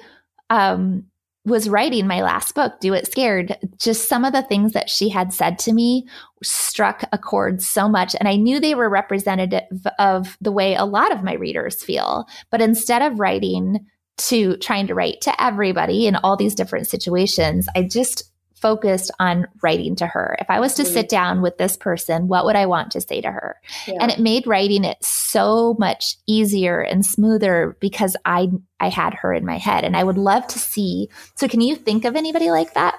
[0.50, 1.04] um
[1.44, 5.08] was writing my last book, Do It Scared, just some of the things that she
[5.08, 6.06] had said to me
[6.44, 8.14] struck a chord so much.
[8.20, 12.26] And I knew they were representative of the way a lot of my readers feel.
[12.52, 13.84] But instead of writing
[14.18, 19.48] to trying to write to everybody in all these different situations, I just focused on
[19.60, 20.36] writing to her.
[20.38, 20.92] If I was to Mhm.
[20.92, 23.56] sit down with this person, what would I want to say to her?
[23.88, 23.96] Yeah.
[24.00, 28.48] and it made writing it so much easier and smoother because i
[28.80, 31.74] i had her in my head and i would love to see so can you
[31.74, 32.96] think of anybody like that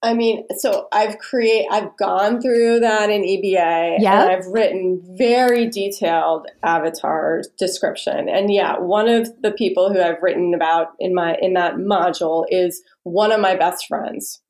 [0.00, 4.22] I mean, so I've create I've gone through that in EBA Yeah.
[4.22, 8.28] and I've written very detailed avatar description.
[8.28, 12.44] And yeah, one of the people who I've written about in my in that module
[12.48, 14.40] is one of my best friends.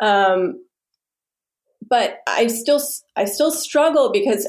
[0.00, 0.64] Um
[1.88, 2.80] but I still
[3.16, 4.48] I still struggle because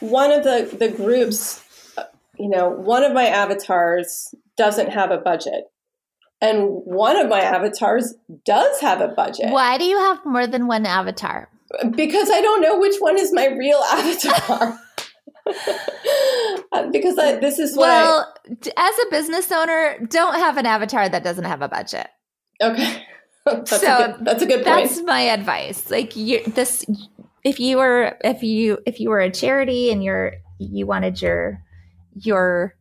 [0.00, 1.62] one of the the groups
[1.98, 2.04] uh,
[2.38, 5.64] you know, one of my avatars doesn't have a budget.
[6.42, 10.66] And one of my avatars does have a budget why do you have more than
[10.66, 11.48] one avatar
[11.96, 14.78] because I don't know which one is my real avatar.
[16.72, 20.66] Uh, because I, this is what well d- as a business owner don't have an
[20.66, 22.08] avatar that doesn't have a budget
[22.62, 23.04] okay.
[23.44, 24.88] That's, So, a good, that's a good point.
[24.88, 26.84] that's my advice like you this
[27.42, 31.60] if you were if you if you were a charity and you're you wanted your
[32.14, 32.76] your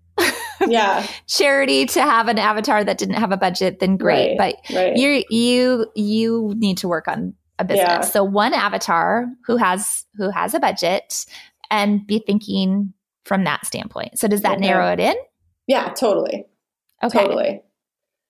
[0.67, 4.75] Yeah, charity to have an avatar that didn't have a budget then great Right, but
[4.75, 4.95] right.
[4.95, 8.01] you you you need to work on a business Yeah.
[8.01, 11.25] so one avatar who has who has a budget
[11.69, 12.93] and be thinking
[13.25, 14.61] from that standpoint so does that Okay.
[14.67, 15.15] narrow it in
[15.67, 16.45] yeah, totally,
[17.03, 17.61] okay totally.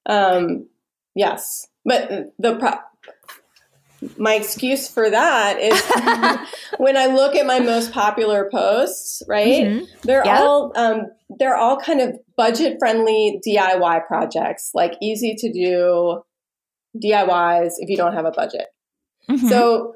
[0.06, 0.68] Um,
[1.16, 2.80] yes, but the pro-
[4.18, 5.80] my excuse for that is
[6.78, 9.64] when I look at my most popular posts, right?
[9.64, 9.88] Mhm.
[10.04, 16.22] They're all um, they're all kind of budget friendly DIY projects, like easy to do
[17.02, 18.68] DIYs if you don't have a budget.
[19.30, 19.50] Mhm.
[19.50, 19.96] So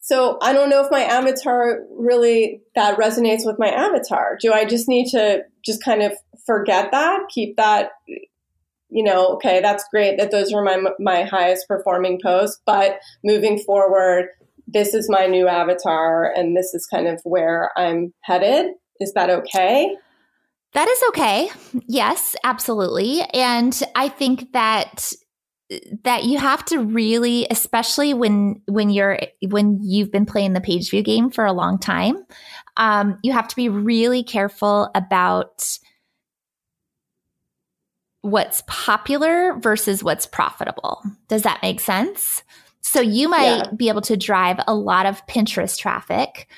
[0.00, 4.36] so I don't know if my avatar really that resonates with my avatar.
[4.40, 6.12] Do I just need to just kind of
[6.44, 7.92] forget that, keep that
[8.90, 13.58] you know, okay, that's great that those are my my highest performing posts, but moving
[13.58, 14.28] forward,
[14.66, 18.72] this is my new avatar and this is kind of where I'm headed.
[19.00, 19.96] Is that okay?
[20.72, 21.50] That is okay.
[21.86, 23.22] Yes, absolutely.
[23.32, 25.12] And I think that
[26.02, 29.18] that you have to really especially when when you're
[29.48, 32.18] when you've been playing the page view game for a long time
[32.76, 35.64] um, you have to be really careful about
[38.24, 42.42] what's popular versus what's profitable does that make sense
[42.80, 43.70] so you might Yeah.
[43.76, 46.48] be able to drive a lot of pinterest traffic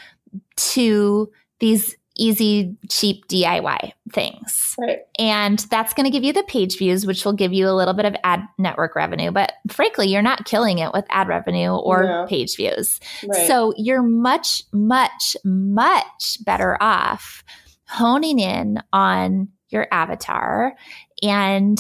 [0.57, 5.01] to these easy cheap diy things Right.
[5.19, 7.93] and that's going to give you the page views, which will give you a little
[7.93, 9.31] bit of ad network revenue.
[9.31, 12.27] But frankly, you're not killing it with ad revenue or No.
[12.27, 13.01] page views.
[13.27, 13.47] Right.
[13.47, 17.45] So you're much, much, much better off
[17.87, 20.75] honing in on your avatar
[21.23, 21.79] and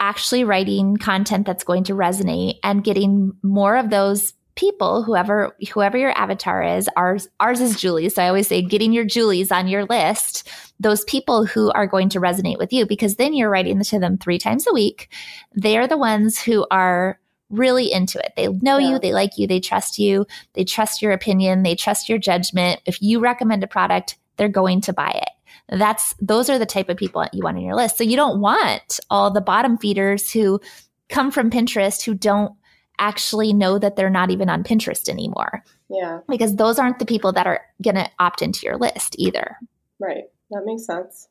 [0.00, 5.96] actually writing content that's going to resonate and getting more of those people whoever whoever
[5.96, 8.08] your avatar is ours ours is julie.
[8.10, 10.46] So i always say getting your julies on your list
[10.78, 14.18] those people who are going to resonate with you because then you're writing to them
[14.18, 15.08] three times a week.
[15.52, 17.18] They're the ones who are
[17.50, 18.32] really into it.
[18.36, 18.90] They know Yeah.
[18.90, 22.80] you they like you they trust you they trust your opinion they trust your judgment.
[22.84, 25.30] If you recommend a product they're going to buy it
[25.78, 28.40] that's those are the type of people you want on your list so you don't
[28.40, 30.60] want all the bottom feeders who
[31.08, 32.52] come from pinterest who don't
[32.98, 36.20] actually know that they're not even on pinterest anymore yeah.
[36.28, 39.56] because those aren't the people that are going to opt into your list either
[39.98, 40.24] Right.
[40.50, 41.28] That makes sense.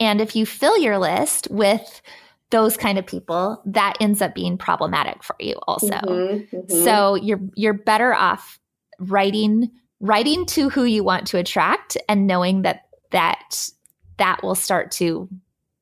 [0.00, 2.02] and if you fill your list with
[2.50, 6.84] those kind of people that ends up being problematic for you also Mhm, mhm.
[6.84, 8.58] so you're you're better off
[8.98, 9.70] writing
[10.00, 13.68] writing to who you want to attract and knowing that that
[14.18, 15.28] that will start to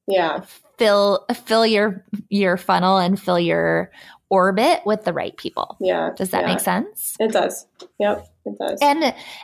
[0.06, 0.44] yeah.
[0.78, 3.90] fill fill your your funnel and fill your
[4.30, 5.76] orbit with the right people.
[5.80, 6.10] Yeah.
[6.16, 6.46] Does that yeah.
[6.46, 7.16] make sense?
[7.18, 7.66] It does.
[7.98, 8.78] Yep, it does.
[8.80, 9.02] And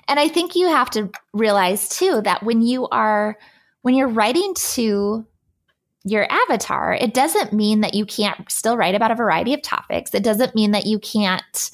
[0.09, 3.37] and I think you have to realize too that when you are
[3.83, 5.27] when you're writing to
[6.05, 10.15] your avatar, it doesn't mean that you can't still write about a variety of topics.
[10.15, 11.71] It doesn't mean that you can't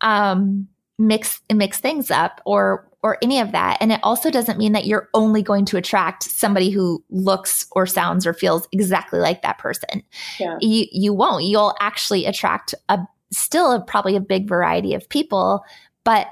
[0.00, 3.76] um, mix mix things up or or any of that.
[3.80, 7.86] And it also doesn't mean that you're only going to attract somebody who looks or
[7.86, 10.02] sounds or feels exactly like that person.
[10.40, 10.56] Yeah.
[10.60, 11.44] You you won't.
[11.44, 12.98] You'll actually attract a
[13.30, 15.62] still a, probably a big variety of people,
[16.02, 16.28] but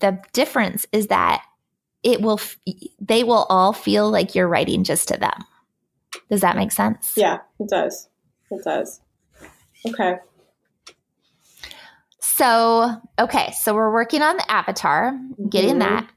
[0.00, 1.44] the difference is that
[2.02, 2.58] it will f-
[3.00, 5.44] they will all feel like you're writing just to them.
[6.28, 7.12] Does that make sense?
[7.16, 8.08] Yeah, it does.
[8.50, 9.00] It does.
[9.86, 10.16] Okay.
[12.42, 15.16] So, okay, so we're working on the avatar,
[15.48, 15.78] getting Mhm.
[15.78, 16.08] that.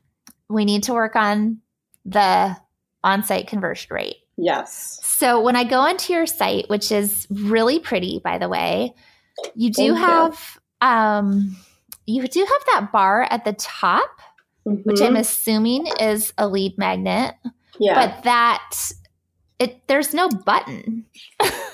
[0.49, 1.61] We need to work on
[2.03, 2.57] the
[3.03, 4.15] on site conversion rate.
[4.35, 4.99] Yes.
[5.03, 8.95] So, when I go into your site, which is really pretty, by the way,
[9.53, 10.05] you do Thank you.
[10.05, 11.55] have um
[12.07, 14.09] you do have that bar at the top,
[14.63, 15.19] which I'm Mhm.
[15.19, 17.35] assuming is a lead magnet,
[17.79, 17.93] yeah.
[17.93, 18.91] but that
[19.59, 21.05] it there's no button.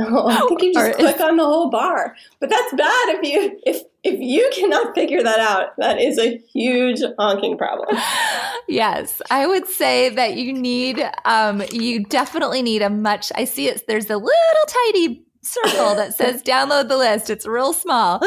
[0.00, 2.14] I think you just click on the whole bar.
[2.40, 5.76] But that's bad if you if if you cannot figure that out.
[5.78, 7.88] That is a huge honking problem.
[8.68, 13.68] yes, I would say that you need um you definitely need a much I see
[13.68, 17.30] it there's a little tiny circle that says download the list.
[17.30, 18.20] It's real small.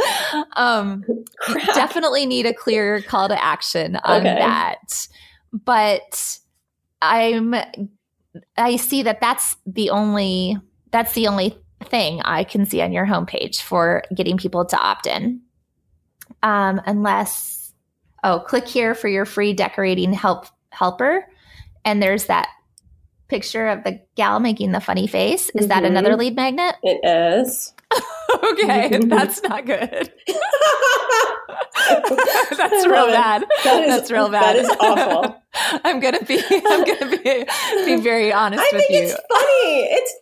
[0.55, 1.03] Um
[1.39, 1.75] Crap.
[1.75, 4.35] definitely need a clear call to action on Okay.
[4.39, 5.07] that.
[5.51, 6.37] But
[7.01, 7.55] I'm
[8.57, 10.57] I see that that's the only
[10.91, 15.07] that's the only thing I can see on your homepage for getting people to opt
[15.07, 15.41] in.
[16.41, 17.73] Um, unless
[18.23, 21.25] oh, click here for your free decorating help helper,
[21.85, 22.47] and there's that
[23.27, 25.49] picture of the gal making the funny face.
[25.55, 25.87] Is that Mhm.
[25.87, 26.75] another lead magnet?
[26.83, 27.73] It is.
[28.43, 30.11] okay, that's not good.
[32.57, 33.43] That's real bad.
[33.63, 34.55] That is- That's real bad.
[34.55, 35.41] that is awful.
[35.83, 36.41] I'm gonna be.
[36.49, 37.45] I'm gonna be
[37.85, 38.99] be very honest I with think you.
[39.01, 39.83] it's funny.
[39.91, 40.13] It's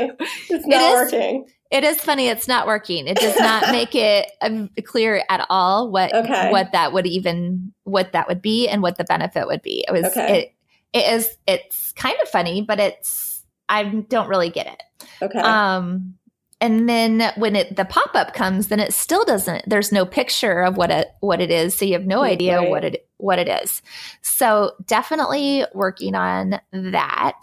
[0.00, 0.12] funny.
[0.50, 1.46] It's not working.
[1.70, 2.28] It is funny.
[2.28, 3.06] It's not working.
[3.06, 6.50] It does not make it um, clear at all what Okay.
[6.50, 9.84] what that would even what that would be and what the benefit would be.
[9.88, 10.40] It was Okay.
[10.42, 10.54] it.
[10.98, 11.36] It is.
[11.46, 13.44] It's kind of funny, but it's.
[13.68, 14.82] I don't really get it.
[15.22, 15.38] Okay.
[15.38, 16.14] Um,
[16.60, 19.66] and then when it the pop up comes, then it still doesn't.
[19.66, 22.68] There's no picture of what it what it is, so you have no idea Right.
[22.68, 23.80] what it what it is.
[24.20, 27.40] So definitely working on that.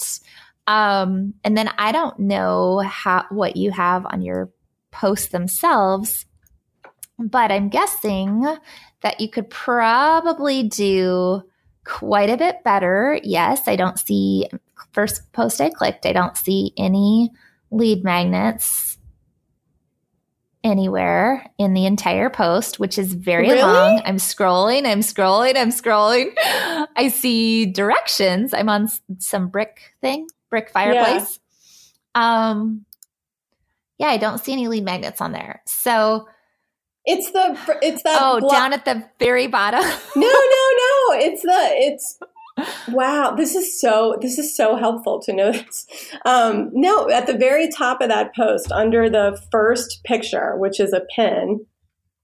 [0.69, 4.51] Um, and then I don't know how what you have on your
[4.91, 6.27] posts themselves,
[7.17, 8.45] but I'm guessing
[9.01, 11.41] that you could probably do
[11.85, 13.19] quite a bit better.
[13.23, 14.47] Yes, I don't see
[14.93, 17.31] first post I clicked, I don't see any
[17.71, 18.99] lead magnets
[20.63, 23.61] anywhere in the entire post, which is very Really?
[23.61, 24.01] long.
[24.05, 26.31] I'm scrolling, I'm scrolling, I'm scrolling.
[26.95, 28.53] I see directions.
[28.53, 31.39] I'm on some brick thing, brick fireplace.
[32.15, 32.85] Um
[33.99, 35.61] yeah, I don't see any lead magnets on there.
[35.65, 36.27] So,
[37.05, 39.81] it's the it's that oh, down at the very bottom.
[40.15, 40.95] No, no, no.
[41.21, 42.19] It's the it's
[42.89, 45.87] wow, this is so this is so helpful to know this.
[46.25, 50.93] Um, no, at the very top of that post, under the first picture, which is
[50.93, 51.65] a pin,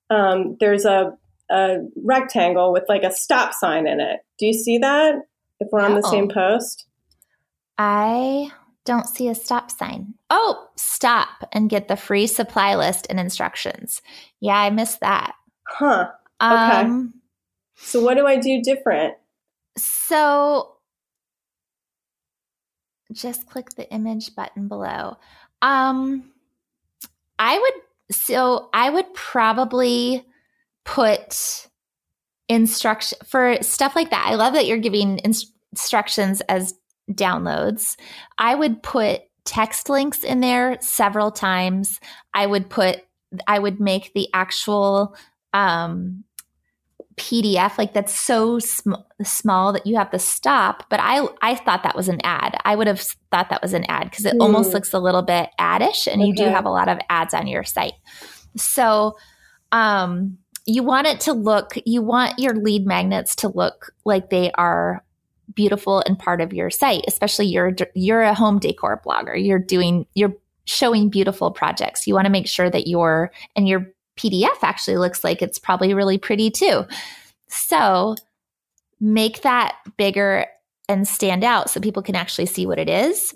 [0.10, 1.14] um, there's a,
[1.50, 4.20] a rectangle with like a stop sign in it.
[4.38, 5.16] Do you see that?
[5.60, 6.86] If we're on the same post,
[7.78, 8.52] I
[8.86, 10.14] don't see a stop sign.
[10.30, 14.02] Oh, stop and get the free supply list and instructions.
[14.40, 15.34] Yeah, I missed that.
[15.68, 16.12] huh?
[16.42, 16.82] Okay.
[16.82, 17.14] Um,
[17.78, 19.16] So what do I do different?
[19.78, 20.76] So
[23.12, 25.18] just click the image button below.
[25.62, 26.32] Um,
[27.40, 30.26] I would, so I would probably
[30.86, 31.68] put
[32.48, 34.28] instruction for stuff like that.
[34.28, 35.20] I love that you're giving
[35.74, 36.74] instructions as
[37.12, 37.96] downloads.
[38.38, 42.00] I would put text links in there several times.
[42.34, 43.02] I would put,
[43.48, 45.16] I would make the actual,
[45.54, 46.24] um,
[47.18, 50.84] PDF like that's so sm- small that you have to stop.
[50.90, 52.58] But I I thought that was an ad.
[52.66, 53.00] I would have
[53.32, 54.42] thought that was an ad because it Hmm.
[54.42, 57.48] almost looks a little bit addish, and you do have a lot of ads on
[57.48, 57.94] your site.
[58.58, 59.16] So,
[59.72, 61.78] um, you want it to look.
[61.86, 65.02] You want your lead magnets to look like they are
[65.54, 67.04] beautiful and part of your site.
[67.08, 69.36] Especially you're you're a home decor blogger.
[69.42, 70.36] You're doing you're
[70.66, 72.08] showing beautiful projects.
[72.08, 75.94] You want to make sure that your and your PDF actually looks like it's probably
[75.94, 76.86] really pretty too.
[77.48, 78.16] So
[79.00, 80.48] make that bigger
[80.88, 83.36] and stand out so people can actually see what it is.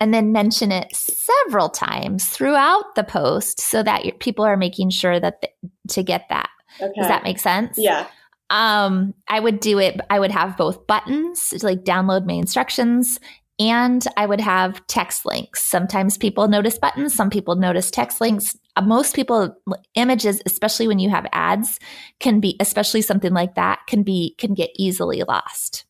[0.00, 4.90] and then mention it several times throughout the post so that your, people are making
[4.90, 5.48] sure that the,
[5.88, 6.50] to get that.
[6.80, 6.92] Okay.
[6.96, 7.78] Does that make sense?
[7.78, 8.06] Yeah.
[8.52, 9.98] Um, I would do it.
[10.10, 13.18] I would have both buttons, to like download my instructions,
[13.58, 15.62] and I would have text links.
[15.62, 18.56] Sometimes people notice buttons, some people notice text links.
[18.76, 19.56] Uh, most people,
[19.94, 21.78] images, especially when you have ads,
[22.20, 25.86] can be, especially something like that, can be can get easily lost.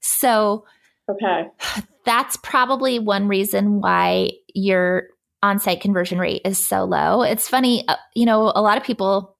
[0.00, 0.66] So,
[1.10, 1.48] okay,
[2.04, 5.08] that's probably one reason why your
[5.42, 7.22] on-site conversion rate is so low.
[7.22, 9.33] It's funny, uh, you know, a lot of people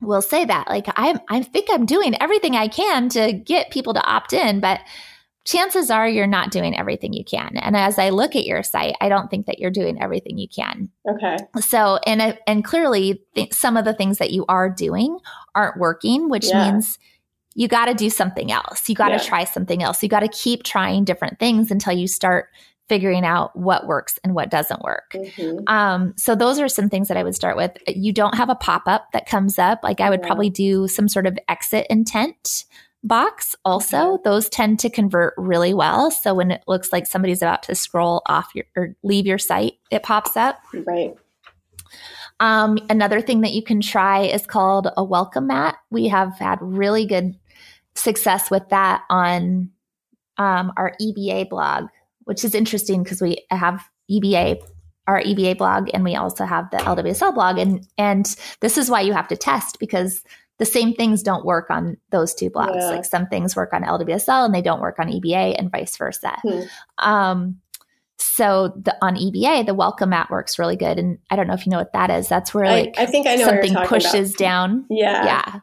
[0.00, 3.94] will say that like I I think I'm doing everything I can to get people
[3.94, 4.80] to opt in, but
[5.44, 7.56] chances are you're not doing everything you can.
[7.56, 10.48] And as I look at your site, I don't think that you're doing everything you
[10.48, 10.90] can.
[11.08, 11.36] Okay.
[11.60, 15.18] So and and clearly th- some of the things that you are doing
[15.54, 16.70] aren't working, which yeah.
[16.70, 16.98] means
[17.54, 18.88] you got to do something else.
[18.88, 19.22] You got to yeah.
[19.22, 20.02] try something else.
[20.02, 22.50] You got to keep trying different things until you start
[22.88, 25.12] figuring out what works and what doesn't work.
[25.14, 25.68] Mm-hmm.
[25.68, 27.72] Um, so those are some things that I would start with.
[27.86, 29.80] You don't have a pop up that comes up.
[29.82, 30.26] Like I would yeah.
[30.26, 32.64] probably do some sort of exit intent
[33.04, 34.22] box also mm-hmm.
[34.24, 38.22] those tend to convert really well so when it looks like somebody's about to scroll
[38.26, 41.14] off your or leave your site it pops up right
[42.40, 46.58] um, another thing that you can try is called a welcome mat we have had
[46.60, 47.38] really good
[47.94, 49.70] success with that on
[50.36, 51.88] um, our EBA blog
[52.28, 54.60] which is interesting because we have EBA,
[55.06, 57.56] our EBA blog, and we also have the LWSL blog.
[57.56, 60.22] And and this is why you have to test because
[60.58, 62.74] the same things don't work on those two blogs.
[62.74, 62.90] Yeah.
[62.90, 66.36] Like some things work on LWSL and they don't work on EBA, and vice versa.
[66.42, 66.60] Hmm.
[66.98, 67.60] Um,
[68.18, 70.98] so the on EBA, the welcome mat works really good.
[70.98, 72.28] And I don't know if you know what that is.
[72.28, 74.38] That's where like I, I think I know something pushes about.
[74.38, 74.86] down.
[74.90, 75.24] Yeah.
[75.24, 75.60] Yeah.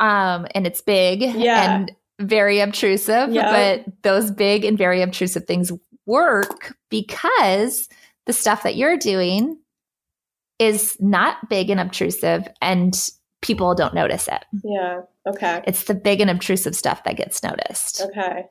[0.00, 1.22] Um, and it's big.
[1.22, 1.76] Yeah.
[1.76, 5.72] And very obtrusive, but those big and very obtrusive things
[6.06, 7.88] work because
[8.26, 9.58] the stuff that you're doing
[10.58, 13.10] is not big and obtrusive and
[13.42, 14.44] people don't notice it.
[14.64, 15.02] Yeah.
[15.26, 15.62] Okay.
[15.66, 18.00] It's the big and obtrusive stuff that gets noticed.
[18.00, 18.46] Okay.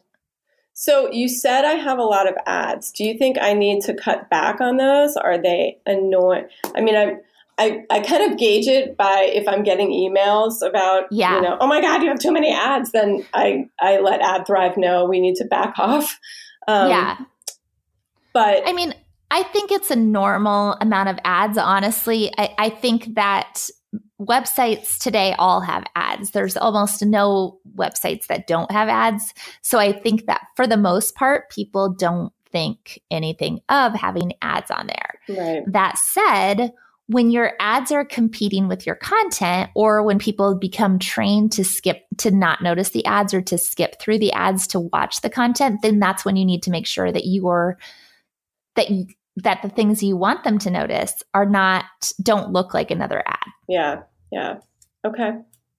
[0.73, 2.91] So you said I have a lot of ads.
[2.91, 5.17] Do you think I need to cut back on those?
[5.17, 6.47] Are they annoying?
[6.75, 7.19] I mean, I'm
[7.57, 11.35] I, I kind of gauge it by if I'm getting emails about, yeah.
[11.35, 14.77] you know, oh my God, you have too many ads, then I, I let AdThrive
[14.77, 16.19] know we need to back off.
[16.67, 17.17] Um, yeah.
[18.33, 18.93] But I mean,
[19.31, 22.31] I think it's a normal amount of ads, honestly.
[22.37, 23.69] I, I think that
[24.21, 26.31] websites today all have ads.
[26.31, 29.33] There's almost no websites that don't have ads.
[29.61, 34.71] So I think that for the most part, people don't think anything of having ads
[34.71, 35.19] on there.
[35.37, 35.63] Right.
[35.71, 36.71] That said,
[37.09, 42.03] when your ads are competing with your content or when people become trained to skip
[42.17, 45.81] to not notice the ads or to skip through the ads to watch the content
[45.81, 47.77] then that's when you need to make sure that you're
[48.75, 51.85] that you, that the things you want them to notice are not
[52.21, 53.47] don't look like another ad.
[53.67, 54.01] Yeah
[54.31, 54.57] yeah.
[55.05, 55.31] Okay.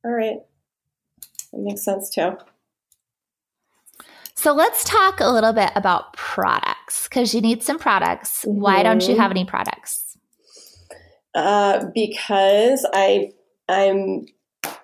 [0.04, 0.38] All right.
[1.52, 2.38] That makes sense too.
[4.34, 8.44] So let's talk a little bit about products because you need some products.
[8.44, 8.60] Mm-hmm.
[8.60, 9.20] why don't you mm-hmm.
[9.20, 10.07] have any products
[11.34, 13.32] uh, because I
[13.68, 14.26] I'm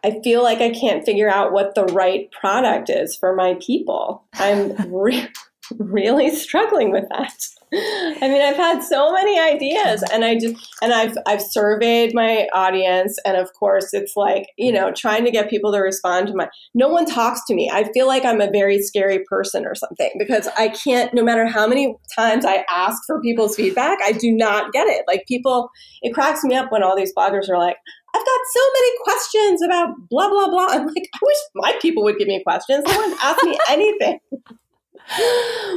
[0.05, 4.25] I feel like I can't figure out what the right product is for my people.
[4.35, 5.29] I'm re-
[5.79, 7.35] really struggling with that.
[7.73, 12.47] I mean, I've had so many ideas and I just and I've I've surveyed my
[12.55, 16.35] audience and of course it's like, you know, trying to get people to respond to
[16.35, 17.71] my no one talks to me.
[17.73, 21.47] I feel like I'm a very scary person or something because I can't no matter
[21.47, 25.05] how many times I ask for people's feedback, I do not get it.
[25.09, 25.71] Like people
[26.03, 27.77] it cracks me up when all these bloggers are like,
[28.15, 30.67] I've got so many questions about blah blah blah.
[30.71, 32.85] I'm like, I wish my people would give me questions.
[32.87, 34.21] No one ask me anything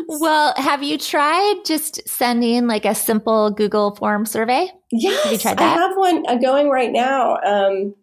[0.08, 4.70] well, have you tried just sending like a simple Google form survey?
[4.92, 5.78] Yes, have you tried that?
[5.78, 7.96] I have one uh, going right now, um,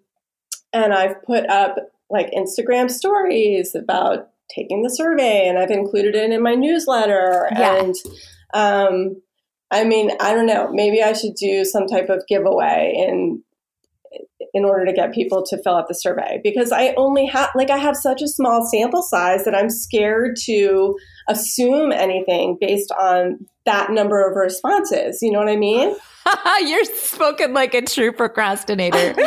[0.72, 1.76] and I've put up
[2.10, 7.48] like Instagram stories about taking the survey, and I've included it in my newsletter.
[7.52, 7.82] Yeah.
[7.82, 7.94] And
[8.52, 9.22] um,
[9.70, 10.70] I mean, I don't know.
[10.72, 13.42] Maybe I should do some type of giveaway in
[14.54, 17.70] in order to get people to fill out the survey because I only have like
[17.70, 20.96] I have such a small sample size that I'm scared to
[21.28, 25.18] assume anything based on that number of responses.
[25.20, 25.94] You know what I mean?
[26.60, 29.14] You're spoken like a true procrastinator.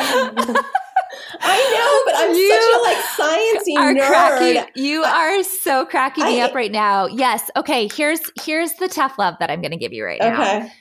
[1.39, 4.07] I know, but I'm you such a like sciencey are nerd.
[4.07, 7.07] Cracking, you are so cracking me up right now.
[7.07, 7.51] Yes.
[7.55, 7.89] Okay.
[7.93, 10.41] Here's here's the tough love that I'm going to give you right now.
[10.41, 10.71] Okay.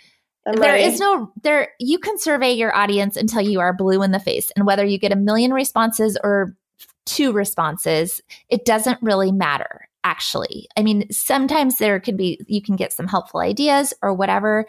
[0.46, 0.84] I'm there ready.
[0.84, 4.50] is no there you can survey your audience until you are blue in the face
[4.54, 6.56] and whether you get a million responses or
[7.04, 10.68] two responses it doesn't really matter actually.
[10.76, 14.66] I mean, sometimes there can be, you can get some helpful ideas or whatever.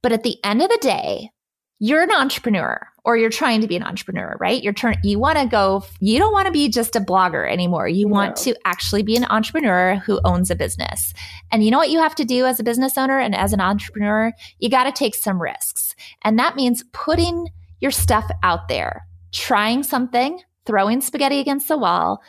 [0.00, 1.30] But at the end of the day,
[1.80, 4.62] you're an entrepreneur or you're trying to be an entrepreneur, right?
[4.62, 7.88] You're turn you want to go you don't want to be just a blogger anymore.
[7.88, 8.12] You no.
[8.12, 11.14] want to actually be an entrepreneur who owns a business.
[11.52, 13.60] And you know what you have to do as a business owner and as an
[13.60, 14.32] entrepreneur?
[14.58, 15.94] You got to take some risks.
[16.22, 17.48] And that means putting
[17.80, 22.22] your stuff out there, trying something, throwing spaghetti against the wall,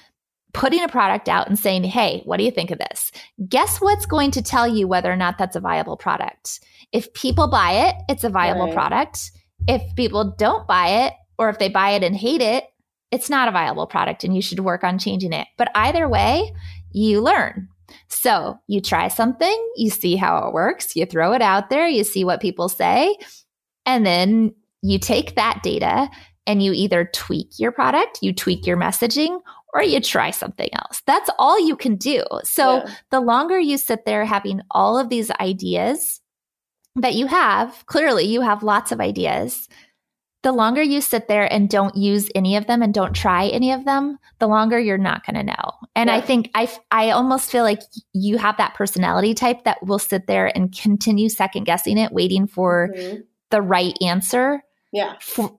[0.53, 3.11] putting a product out and saying, "Hey, what do you think of this?"
[3.47, 6.59] Guess what's going to tell you whether or not that's a viable product?
[6.91, 8.73] If people buy it, it's a viable right.
[8.73, 9.31] product
[9.68, 12.66] if people don't buy it or if they buy it and hate it,
[13.12, 15.47] it's not a viable product and you should work on changing it.
[15.57, 16.53] But either way,
[16.91, 17.68] you learn.
[18.07, 22.03] So you try something, you see how it works, you throw it out there, you
[22.03, 23.16] see what people say,
[23.86, 26.10] and then you take that data
[26.45, 29.39] and you either tweak your product, you tweak your messaging,
[29.74, 31.01] or you try something else.
[31.05, 32.24] That's all you can do.
[32.43, 32.93] So yeah.
[33.12, 36.22] the longer you sit there having all of these ideas
[36.95, 39.67] that you have, clearly you have lots of ideas.
[40.41, 43.73] The longer you sit there and don't use any of them and don't try any
[43.73, 45.73] of them, the longer you're not going to know.
[45.95, 46.15] And yeah.
[46.15, 47.81] I think I I almost feel like
[48.13, 52.47] you have that personality type that will sit there and continue second guessing it, waiting
[52.47, 53.21] for mm-hmm.
[53.49, 54.63] the right answer.
[54.93, 55.15] Yeah.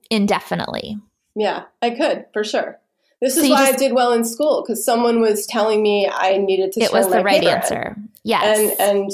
[0.09, 0.97] indefinitely.
[1.35, 2.79] Yeah, I could for sure.
[3.21, 6.09] This is so why just, I did well in school because someone was telling me
[6.11, 6.81] I needed to.
[6.81, 7.95] It was the right answer.
[8.23, 9.11] Yes, and and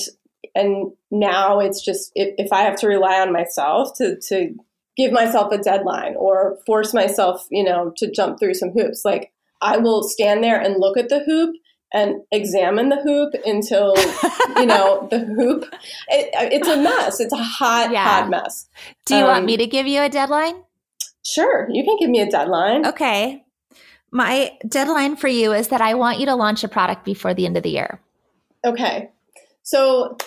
[0.58, 4.53] and now it's just if, if I have to rely on myself to to
[4.97, 9.32] give myself a deadline or force myself, you know, to jump through some hoops, like
[9.62, 11.55] I will stand there and look at the hoop
[11.93, 13.95] and examine the hoop until
[14.58, 15.66] you know the hoop.
[16.10, 17.20] It, it's a mess.
[17.20, 18.03] It's a hot, yeah.
[18.03, 18.68] hot mess.
[19.05, 20.64] Do you um, want me to give you a deadline?
[21.24, 22.86] Sure, you can give me a deadline.
[22.86, 23.43] Okay.
[24.12, 27.45] My deadline for you is that I want you to launch a product before the
[27.45, 28.01] end of the year.
[28.66, 29.10] Okay.
[29.64, 30.18] So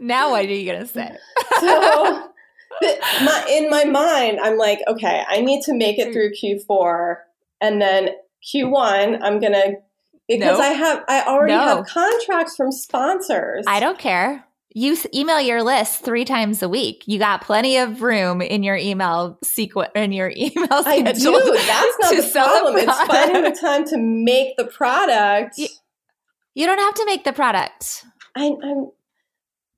[0.00, 1.16] now what are you gonna say?
[1.60, 2.30] so
[2.80, 6.12] my, in my mind, I'm like, okay, I need to make it hmm.
[6.12, 7.16] through Q4,
[7.60, 8.10] and then
[8.52, 9.74] Q1, I'm gonna
[10.28, 10.60] because nope.
[10.60, 11.60] I have I already no.
[11.60, 13.64] have contracts from sponsors.
[13.66, 14.44] I don't care.
[14.76, 17.04] You email your list three times a week.
[17.06, 21.12] You got plenty of room in your email sequence in your email I do.
[21.12, 22.76] That's not the problem.
[22.78, 25.60] It's finding the time to make the product.
[26.54, 28.04] You don't have to make the product.
[28.36, 28.90] I, am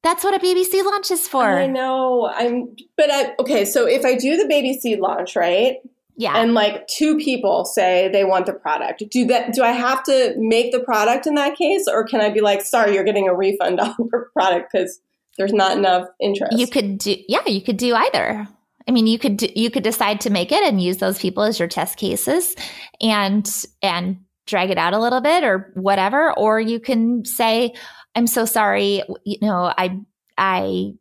[0.02, 1.44] That's what a BBC launch is for.
[1.44, 2.30] I know.
[2.32, 3.64] I'm, but I, okay.
[3.64, 5.76] So if I do the baby seed launch, right?
[6.18, 6.36] Yeah.
[6.36, 9.02] And like two people say they want the product.
[9.10, 9.52] Do that?
[9.52, 12.62] Do I have to make the product in that case, or can I be like,
[12.62, 14.98] sorry, you're getting a refund on your product because
[15.36, 16.58] there's not enough interest?
[16.58, 17.16] You could do.
[17.28, 18.48] Yeah, you could do either.
[18.88, 21.42] I mean, you could do, you could decide to make it and use those people
[21.42, 22.54] as your test cases,
[23.00, 23.46] and
[23.82, 27.74] and drag it out a little bit or whatever or you can say
[28.14, 29.98] i'm so sorry you know i
[30.38, 30.92] i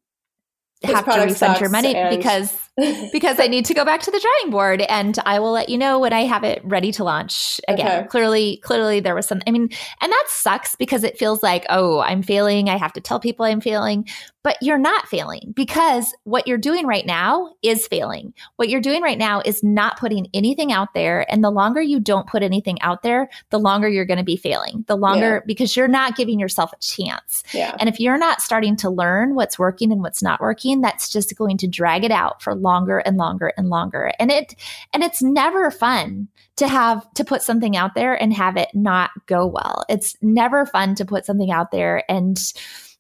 [0.84, 2.64] have to refund your money because
[3.12, 5.78] because I need to go back to the drawing board and I will let you
[5.78, 8.00] know when I have it ready to launch again.
[8.00, 8.08] Okay.
[8.08, 9.70] Clearly, clearly there was some I mean,
[10.02, 12.70] and that sucks because it feels like, oh, I'm failing.
[12.70, 14.08] I have to tell people I'm failing.
[14.44, 18.32] But you're not failing because what you're doing right now is failing.
[18.58, 21.26] What you're doing right now is not putting anything out there.
[21.34, 24.38] And the longer you don't put anything out there, the longer you're going to be
[24.38, 24.86] failing.
[24.86, 25.40] The longer yeah.
[25.48, 27.42] because you're not giving yourself a chance.
[27.54, 27.76] Yeah.
[27.80, 31.36] And if you're not starting to learn what's working and what's not working, that's just
[31.36, 34.11] going to drag it out for longer and longer and longer.
[34.20, 34.55] And it
[34.93, 39.11] and it's never fun to have to put something out there and have it not
[39.28, 39.86] go well.
[39.88, 42.38] It's never fun to put something out there and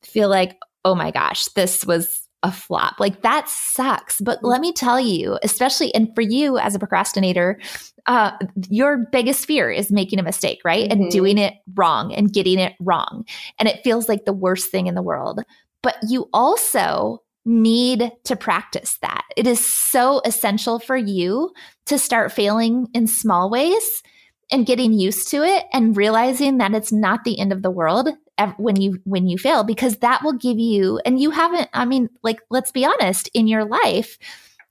[0.03, 2.99] feel like, "Oh my gosh, this was a flop.
[2.99, 4.21] Like that sucks.
[4.21, 7.59] But let me tell you, especially, and for you as a procrastinator,
[8.05, 8.31] uh,
[8.69, 10.87] your biggest fear is making a mistake, right?
[10.89, 11.01] Mm-hmm.
[11.01, 13.25] And doing it wrong and getting it wrong.
[13.57, 15.41] And it feels like the worst thing in the world.
[15.81, 19.23] But you also need to practice that.
[19.37, 21.51] It is so essential for you
[21.85, 24.03] to start failing in small ways
[24.51, 28.09] and getting used to it and realizing that it's not the end of the world
[28.57, 32.09] when you when you fail because that will give you and you haven't I mean
[32.21, 34.17] like let's be honest in your life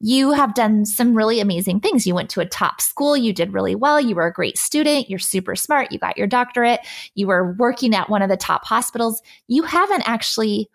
[0.01, 2.07] you have done some really amazing things.
[2.07, 5.09] You went to a top school, you did really well, you were a great student,
[5.09, 6.81] you're super smart, you got your doctorate,
[7.15, 9.23] you were working at one of the top hospitals.
[9.49, 10.69] You haven't actually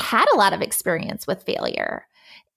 [0.00, 2.06] had a lot of experience with failure.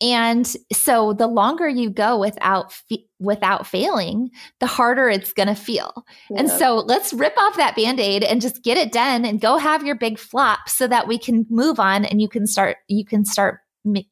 [0.02, 2.74] And so the longer you go without
[3.20, 6.06] without failing, the harder it's going to feel.
[6.30, 6.40] Yeah.
[6.40, 9.86] And so let's rip off that band-aid and just get it done and go have
[9.86, 13.26] your big flop so that we can move on and you can start you can
[13.26, 13.60] start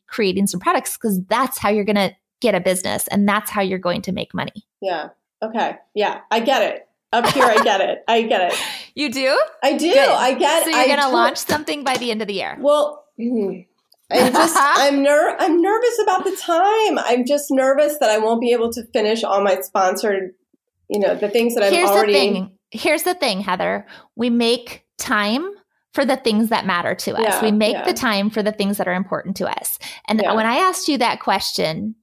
[0.07, 3.61] creating some products because that's how you're going to get a business and that's how
[3.61, 4.67] you're going to make money.
[4.81, 5.09] Yeah.
[5.41, 5.75] Okay.
[5.95, 6.85] Yeah, I get it.
[7.11, 8.03] Up here, I get it.
[8.07, 8.59] I get it.
[8.95, 9.41] You do?
[9.63, 9.93] I do.
[9.93, 10.09] Good.
[10.09, 10.63] I get.
[10.65, 12.57] So you're I going to to- launch something by the end of the year.
[12.59, 13.65] Well, mm,
[14.11, 16.99] I'm just I'm ner- I'm nervous about the time.
[16.99, 20.31] I'm just nervous that I won't be able to finish all my sponsored,
[20.89, 22.13] you know, the things that I've Here's already.
[22.13, 22.51] the thing.
[22.71, 23.85] Here's the thing, Heather.
[24.15, 25.49] We make time
[25.93, 27.21] for the things that matter to us.
[27.21, 27.83] Yeah, we make yeah.
[27.85, 29.79] the time for the things that are important to us.
[30.07, 30.33] And Yeah.
[30.33, 31.95] when I asked you that question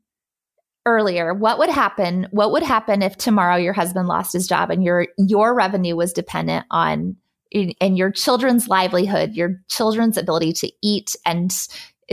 [0.84, 2.26] earlier, what would happen?
[2.30, 6.12] What would happen if tomorrow your husband lost his job and your your revenue was
[6.12, 7.16] dependent on
[7.80, 11.52] and your children's livelihood, your children's ability to eat and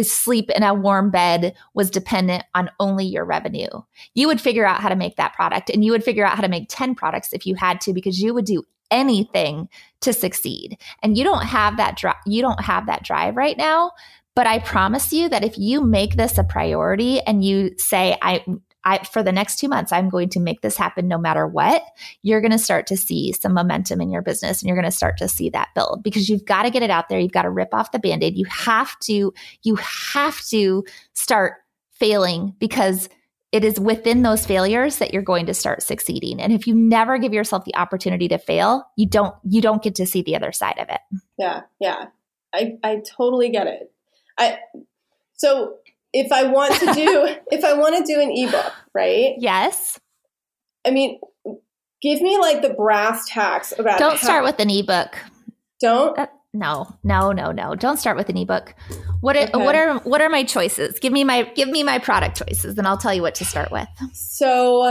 [0.01, 3.69] sleep in a warm bed was dependent on only your revenue.
[4.15, 6.41] You would figure out how to make that product and you would figure out how
[6.41, 9.69] to make 10 products if you had to because you would do anything
[10.01, 10.77] to succeed.
[11.01, 13.91] And you don't have that drive you don't have that drive right now,
[14.35, 18.43] but I promise you that if you make this a priority and you say I
[18.85, 21.83] I, for the next two months, I'm going to make this happen no matter what.
[22.21, 24.95] You're going to start to see some momentum in your business and you're going to
[24.95, 27.19] start to see that build because you've got to get it out there.
[27.19, 28.37] You've got to rip off the band aid.
[28.37, 31.53] You have to, you have to start
[31.91, 33.09] failing because
[33.51, 36.41] it is within those failures that you're going to start succeeding.
[36.41, 39.95] And if you never give yourself the opportunity to fail, you don't, you don't get
[39.95, 41.01] to see the other side of it.
[41.37, 42.05] Yeah, yeah.
[42.53, 43.91] I I totally get it.
[44.37, 44.59] I
[45.33, 45.77] so
[46.13, 49.33] if I want to do if I want to do an ebook, right?
[49.37, 49.99] Yes.
[50.85, 51.19] I mean,
[52.01, 53.99] give me like the brass tacks about.
[53.99, 55.17] Don't how- start with an ebook.
[55.81, 56.15] Don't.
[56.15, 57.73] That- no, no, no, no.
[57.73, 58.75] Don't start with an ebook.
[59.21, 59.57] What are, Okay.
[59.57, 60.99] what are what are my choices?
[60.99, 63.71] Give me my give me my product choices and I'll tell you what to start
[63.71, 63.87] with.
[64.13, 64.83] So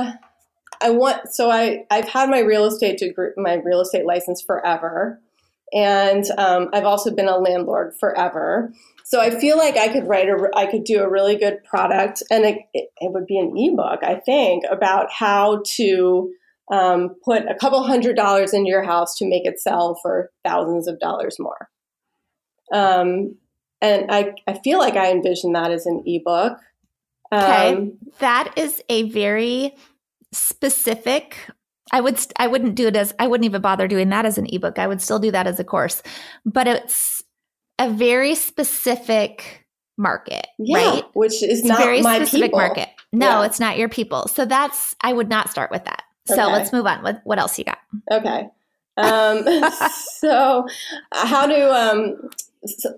[0.82, 5.20] I want so I I've had my real estate degree, my real estate license forever,
[5.72, 8.72] and um, I've also been a landlord forever.
[9.04, 12.22] So I feel like I could write a I could do a really good product,
[12.30, 14.02] and it, it, would be an ebook.
[14.02, 16.32] I think about how to
[16.72, 20.88] um, put a couple hundred dollars into your house to make it sell for thousands
[20.88, 21.68] of dollars more.
[22.72, 23.36] Um,
[23.80, 26.58] and I I feel like I envision that as an ebook.
[27.32, 27.72] Okay.
[27.72, 29.74] Um, That is a very
[30.32, 31.36] specific
[31.90, 34.38] I would st- I wouldn't do it as I wouldn't even bother doing that as
[34.38, 34.78] an ebook.
[34.78, 36.02] I would still do that as a course.
[36.46, 37.22] But it's
[37.78, 39.66] a very specific
[39.98, 41.04] market, Yeah, right?
[41.14, 42.60] which is It's not very my specific people.
[42.60, 42.88] market.
[43.12, 43.44] No, Yeah.
[43.46, 44.28] it's not your people.
[44.28, 46.02] So that's I would not start with that.
[46.26, 46.52] So Okay.
[46.52, 47.02] let's move on.
[47.02, 47.78] What what else you got?
[48.10, 48.48] Okay.
[48.96, 49.44] Um,
[50.20, 50.66] so,
[51.12, 52.30] how to um,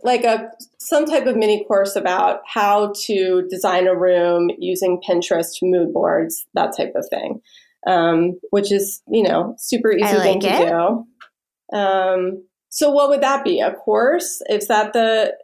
[0.02, 5.56] like a some type of mini course about how to design a room using Pinterest
[5.62, 7.40] mood boards, that type of thing,
[7.86, 11.04] um, which is you know super easy I thing like to
[11.72, 11.76] do.
[11.78, 13.60] Um, so, what would that be?
[13.60, 14.42] A course?
[14.48, 15.34] Is that the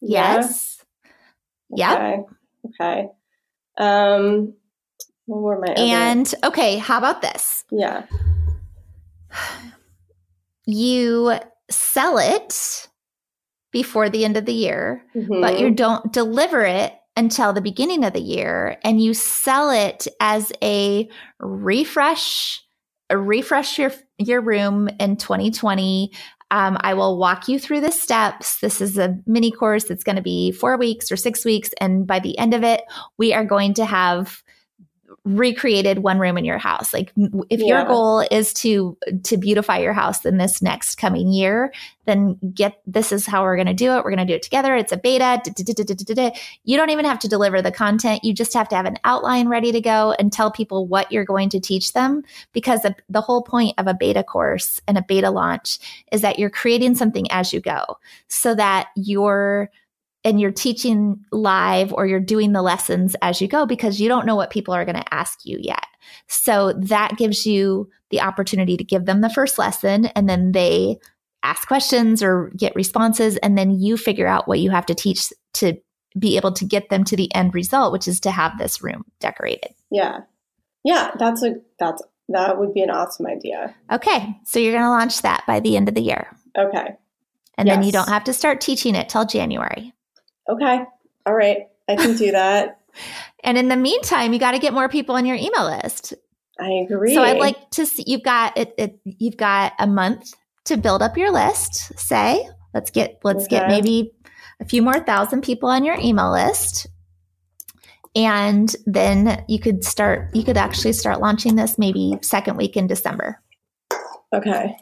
[0.00, 0.34] Yeah.
[0.36, 0.84] Yes.
[1.70, 1.98] Yep.
[1.98, 2.22] Okay.
[2.80, 3.08] Okay.
[3.78, 4.54] Um,
[5.26, 7.64] what were my other- And okay, how about this?
[7.70, 8.04] yeah.
[10.66, 11.34] You
[11.70, 12.88] sell it
[13.72, 15.40] before the end of the year, Mhm.
[15.40, 20.06] but you don't deliver it until the beginning of the year and you sell it
[20.20, 21.08] as a
[21.38, 22.60] refresh
[23.10, 26.10] a refresh your your room in 2020
[26.50, 28.60] um, i will walk you through the steps.
[28.60, 32.06] This is a mini course that's going to be four weeks or six weeks and
[32.06, 32.82] by the end of it
[33.18, 34.42] we are going to have
[35.24, 36.92] recreated one room in your house.
[36.92, 37.12] Like
[37.50, 41.72] if your goal is to to beautify your house in this next coming year
[42.06, 44.04] then get this is how we're going to do it.
[44.04, 44.74] We're going to do it together.
[44.74, 45.40] It's a beta.
[46.64, 48.24] You don't even have to deliver the content.
[48.24, 51.24] You just have to have an outline ready to go and tell people what you're
[51.24, 55.04] going to teach them because the, the whole point of a beta course and a
[55.06, 55.78] beta launch
[56.12, 57.98] is that you're creating something as you go
[58.28, 59.70] so that you're
[60.24, 64.26] and you're teaching live or you're doing the lessons as you go because you don't
[64.26, 65.84] know what people are going to ask you yet.
[66.28, 70.98] So that gives you the opportunity to give them the first lesson and then they
[71.42, 75.30] ask questions or get responses and then you figure out what you have to teach
[75.54, 75.74] to
[76.18, 79.04] be able to get them to the end result which is to have this room
[79.20, 79.74] decorated.
[79.90, 80.20] Yeah.
[80.84, 83.74] Yeah, that's a that's that would be an awesome idea.
[83.90, 86.26] Okay, so you're going to launch that by the end of the year.
[86.56, 86.96] Okay.
[87.56, 89.93] And then you don't have to start teaching it till January.
[90.48, 90.84] Okay.
[91.26, 91.68] All right.
[91.88, 92.80] I can do that.
[93.42, 96.14] And in the meantime, you got to get more people on your email list.
[96.60, 97.12] I agree.
[97.12, 100.32] So I'd like to see you've got it, it you've got a month
[100.66, 101.98] to build up your list.
[101.98, 104.12] Say, let's get let's get maybe
[104.60, 106.86] a few more thousand people on your email list.
[108.14, 112.86] And then you could start you could actually start launching this maybe second week in
[112.86, 113.42] December.
[114.32, 114.76] Okay.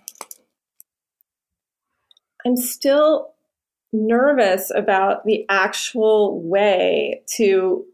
[2.45, 3.32] I'm still
[3.93, 7.85] nervous about the actual way to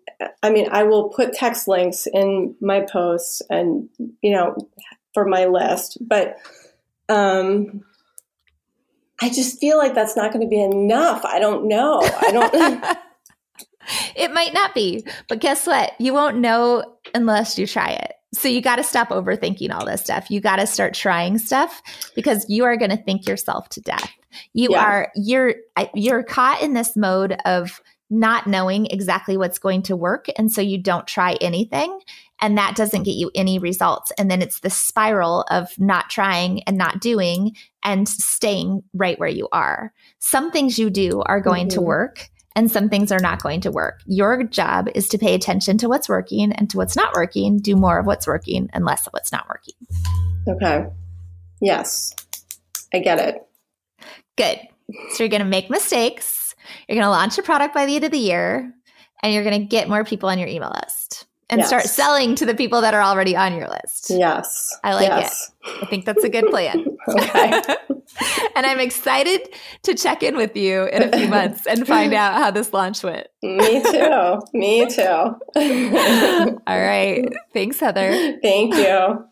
[0.42, 3.88] I mean, I will put text links in my posts and
[4.20, 4.56] you know,
[5.14, 6.36] for my list, but
[7.08, 7.82] um,
[9.20, 11.24] I just feel like that's not going to be enough.
[11.24, 12.00] I don't know.
[12.02, 12.98] I don't.
[14.16, 15.92] it might not be, but guess what?
[15.98, 18.12] You won't know unless you try it.
[18.34, 20.30] So you got to stop overthinking all this stuff.
[20.30, 21.82] You got to start trying stuff
[22.14, 24.12] because you are going to think yourself to death.
[24.52, 24.84] You yeah.
[24.84, 25.54] are you're
[25.94, 30.62] you're caught in this mode of not knowing exactly what's going to work and so
[30.62, 32.00] you don't try anything
[32.40, 36.62] and that doesn't get you any results and then it's the spiral of not trying
[36.62, 39.92] and not doing and staying right where you are.
[40.20, 41.74] Some things you do are going mm-hmm.
[41.74, 44.00] to work and some things are not going to work.
[44.06, 47.76] Your job is to pay attention to what's working and to what's not working, do
[47.76, 49.74] more of what's working and less of what's not working.
[50.48, 50.86] Okay.
[51.60, 52.14] Yes.
[52.92, 53.47] I get it.
[54.38, 54.60] Good.
[55.10, 56.54] So you're going to make mistakes.
[56.88, 58.72] You're going to launch a product by the end of the year
[59.22, 61.68] and you're going to get more people on your email list and yes.
[61.68, 64.10] start selling to the people that are already on your list.
[64.10, 64.76] Yes.
[64.84, 65.50] I like yes.
[65.64, 65.82] it.
[65.82, 66.84] I think that's a good plan.
[67.08, 67.62] okay.
[68.56, 69.48] and I'm excited
[69.84, 73.02] to check in with you in a few months and find out how this launch
[73.02, 73.26] went.
[73.42, 74.40] Me too.
[74.52, 75.02] Me too.
[76.66, 77.26] All right.
[77.54, 78.38] Thanks, Heather.
[78.42, 79.24] Thank you.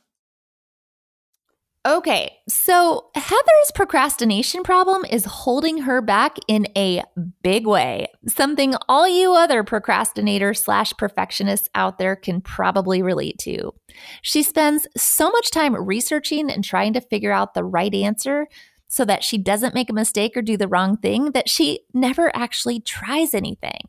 [1.86, 7.04] Okay, so Heather's procrastination problem is holding her back in a
[7.44, 8.08] big way.
[8.26, 13.72] Something all you other procrastinators slash perfectionists out there can probably relate to.
[14.20, 18.48] She spends so much time researching and trying to figure out the right answer
[18.88, 22.34] so that she doesn't make a mistake or do the wrong thing that she never
[22.34, 23.82] actually tries anything.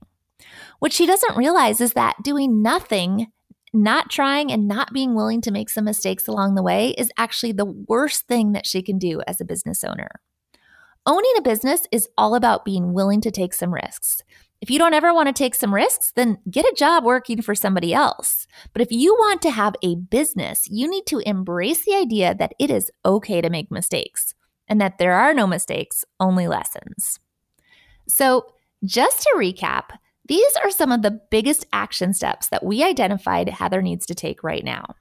[0.78, 3.32] What she doesn't realize is that doing nothing
[3.84, 7.52] not trying and not being willing to make some mistakes along the way is actually
[7.52, 10.10] the worst thing that she can do as a business owner.
[11.06, 14.22] Owning a business is all about being willing to take some risks.
[14.60, 17.54] If you don't ever want to take some risks, then get a job working for
[17.54, 18.48] somebody else.
[18.74, 22.54] But if you want to have a business, you need to embrace the idea that
[22.60, 24.34] it is okay to make mistakes
[24.68, 27.20] and that there are no mistakes, only lessons.
[28.08, 28.48] So,
[28.84, 29.98] just to recap,
[30.28, 34.44] these are some of the biggest action steps that we identified Heather needs to take
[34.44, 34.96] right now.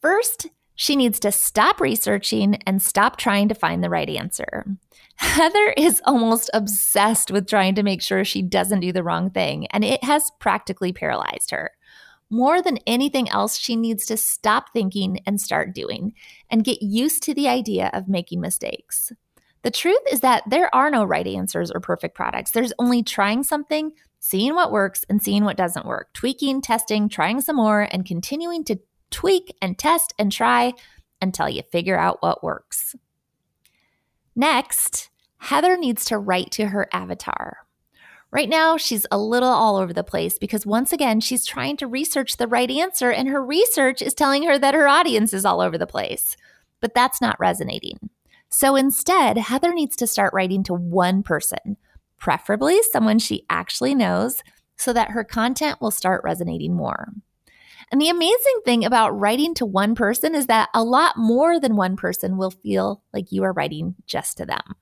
[0.00, 4.64] First, she needs to stop researching and stop trying to find the right answer.
[5.16, 9.66] Heather is almost obsessed with trying to make sure she doesn't do the wrong thing,
[9.68, 11.72] and it has practically paralyzed her.
[12.30, 16.12] More than anything else, she needs to stop thinking and start doing
[16.48, 19.12] and get used to the idea of making mistakes.
[19.62, 22.52] The truth is that there are no right answers or perfect products.
[22.52, 27.40] There's only trying something, seeing what works, and seeing what doesn't work, tweaking, testing, trying
[27.40, 28.78] some more, and continuing to
[29.10, 30.72] tweak and test and try
[31.20, 32.94] until you figure out what works.
[34.36, 37.58] Next, Heather needs to write to her avatar.
[38.30, 41.86] Right now, she's a little all over the place because once again, she's trying to
[41.86, 45.60] research the right answer, and her research is telling her that her audience is all
[45.60, 46.36] over the place.
[46.80, 48.10] But that's not resonating.
[48.50, 51.76] So instead, Heather needs to start writing to one person,
[52.18, 54.42] preferably someone she actually knows,
[54.76, 57.12] so that her content will start resonating more.
[57.90, 61.76] And the amazing thing about writing to one person is that a lot more than
[61.76, 64.76] one person will feel like you are writing just to them.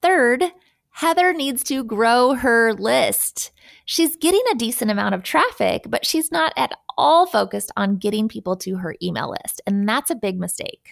[0.00, 0.44] Third,
[0.90, 3.52] Heather needs to grow her list.
[3.84, 8.28] She's getting a decent amount of traffic, but she's not at all focused on getting
[8.28, 9.60] people to her email list.
[9.66, 10.90] And that's a big mistake.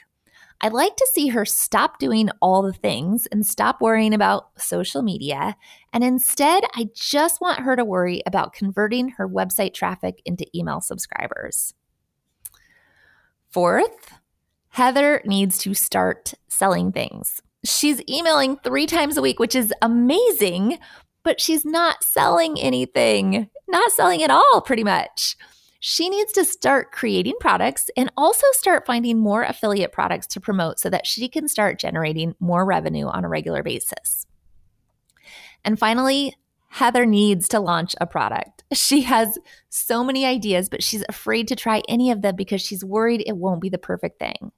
[0.60, 5.02] I'd like to see her stop doing all the things and stop worrying about social
[5.02, 5.56] media.
[5.92, 10.80] And instead, I just want her to worry about converting her website traffic into email
[10.80, 11.74] subscribers.
[13.50, 14.14] Fourth,
[14.70, 17.40] Heather needs to start selling things.
[17.64, 20.78] She's emailing three times a week, which is amazing,
[21.22, 25.36] but she's not selling anything, not selling at all, pretty much
[25.80, 30.80] she needs to start creating products and also start finding more affiliate products to promote
[30.80, 34.26] so that she can start generating more revenue on a regular basis.
[35.64, 36.34] And finally,
[36.68, 38.64] Heather needs to launch a product.
[38.74, 39.38] She has
[39.70, 43.38] so many ideas, but she's afraid to try any of them because she's worried it
[43.38, 44.52] won't be the perfect thing.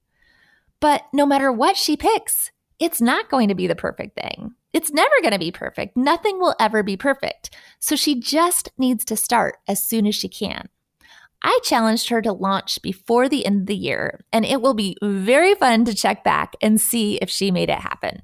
[0.80, 2.50] But no matter what she picks,
[2.80, 4.54] it's not going to be the perfect thing.
[4.72, 5.96] It's never going to be perfect.
[5.96, 7.54] Nothing will ever be perfect.
[7.78, 10.68] So she just needs to start as soon as she can.
[11.42, 14.96] I challenged her to launch before the end of the year, and it will be
[15.02, 18.22] very fun to check back and see if she made it happen.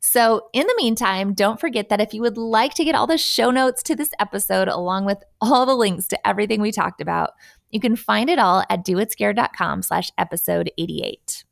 [0.00, 3.18] So, in the meantime, don't forget that if you would like to get all the
[3.18, 7.32] show notes to this episode, along with all the links to everything we talked about,
[7.70, 11.44] you can find it all at doitscared.com slash episode 88.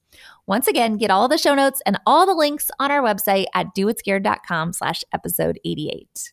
[0.46, 3.74] Once again, get all the show notes and all the links on our website at
[3.76, 6.32] doitscared.com slash episode 88.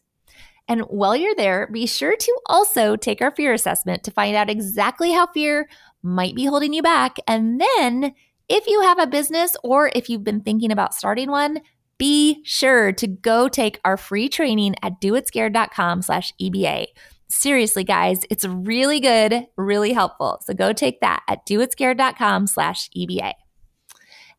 [0.68, 4.49] And while you're there, be sure to also take our fear assessment to find out
[4.49, 5.70] exactly how fear
[6.01, 7.18] might be holding you back.
[7.28, 8.13] And then
[8.49, 11.61] if you have a business or if you've been thinking about starting one,
[11.97, 16.88] be sure to go take our free training at doitscared.com slash EBA.
[17.28, 20.39] Seriously, guys, it's really good, really helpful.
[20.45, 23.34] So go take that at doitscared.com slash EBA.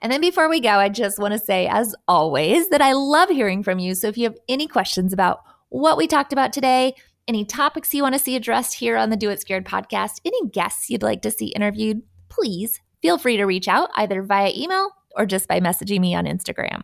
[0.00, 3.30] And then before we go, I just want to say, as always, that I love
[3.30, 3.94] hearing from you.
[3.94, 6.94] So if you have any questions about what we talked about today,
[7.28, 10.48] any topics you want to see addressed here on the Do It Scared podcast, any
[10.48, 14.90] guests you'd like to see interviewed, please feel free to reach out either via email
[15.16, 16.82] or just by messaging me on Instagram.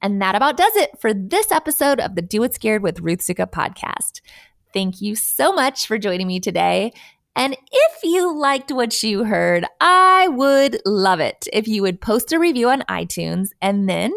[0.00, 3.20] And that about does it for this episode of the Do It Scared with Ruth
[3.20, 4.20] Soukup podcast.
[4.72, 6.92] Thank you so much for joining me today.
[7.36, 12.32] And if you liked what you heard, I would love it if you would post
[12.32, 13.48] a review on iTunes.
[13.60, 14.12] And then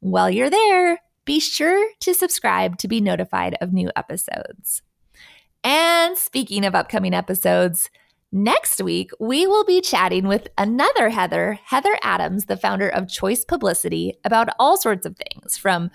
[0.00, 4.80] while you're there, be sure to subscribe to be notified of new episodes.
[5.62, 7.90] And speaking of upcoming episodes,
[8.32, 13.44] next week we will be chatting with another Heather, Heather Adams, the founder of Choice
[13.44, 15.90] Publicity, about all sorts of things from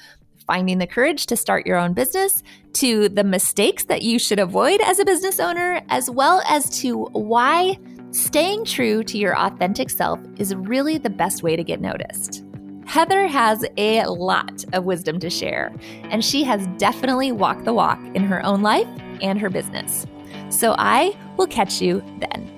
[0.45, 4.81] finding the courage to start your own business to the mistakes that you should avoid
[4.81, 7.77] as a business owner, as well as to why
[8.11, 12.43] staying true to your authentic self is really the best way to get noticed.
[12.91, 15.73] Heather has a lot of wisdom to share,
[16.09, 18.87] and she has definitely walked the walk in her own life
[19.21, 20.05] and her business.
[20.49, 22.51] So I will catch you then.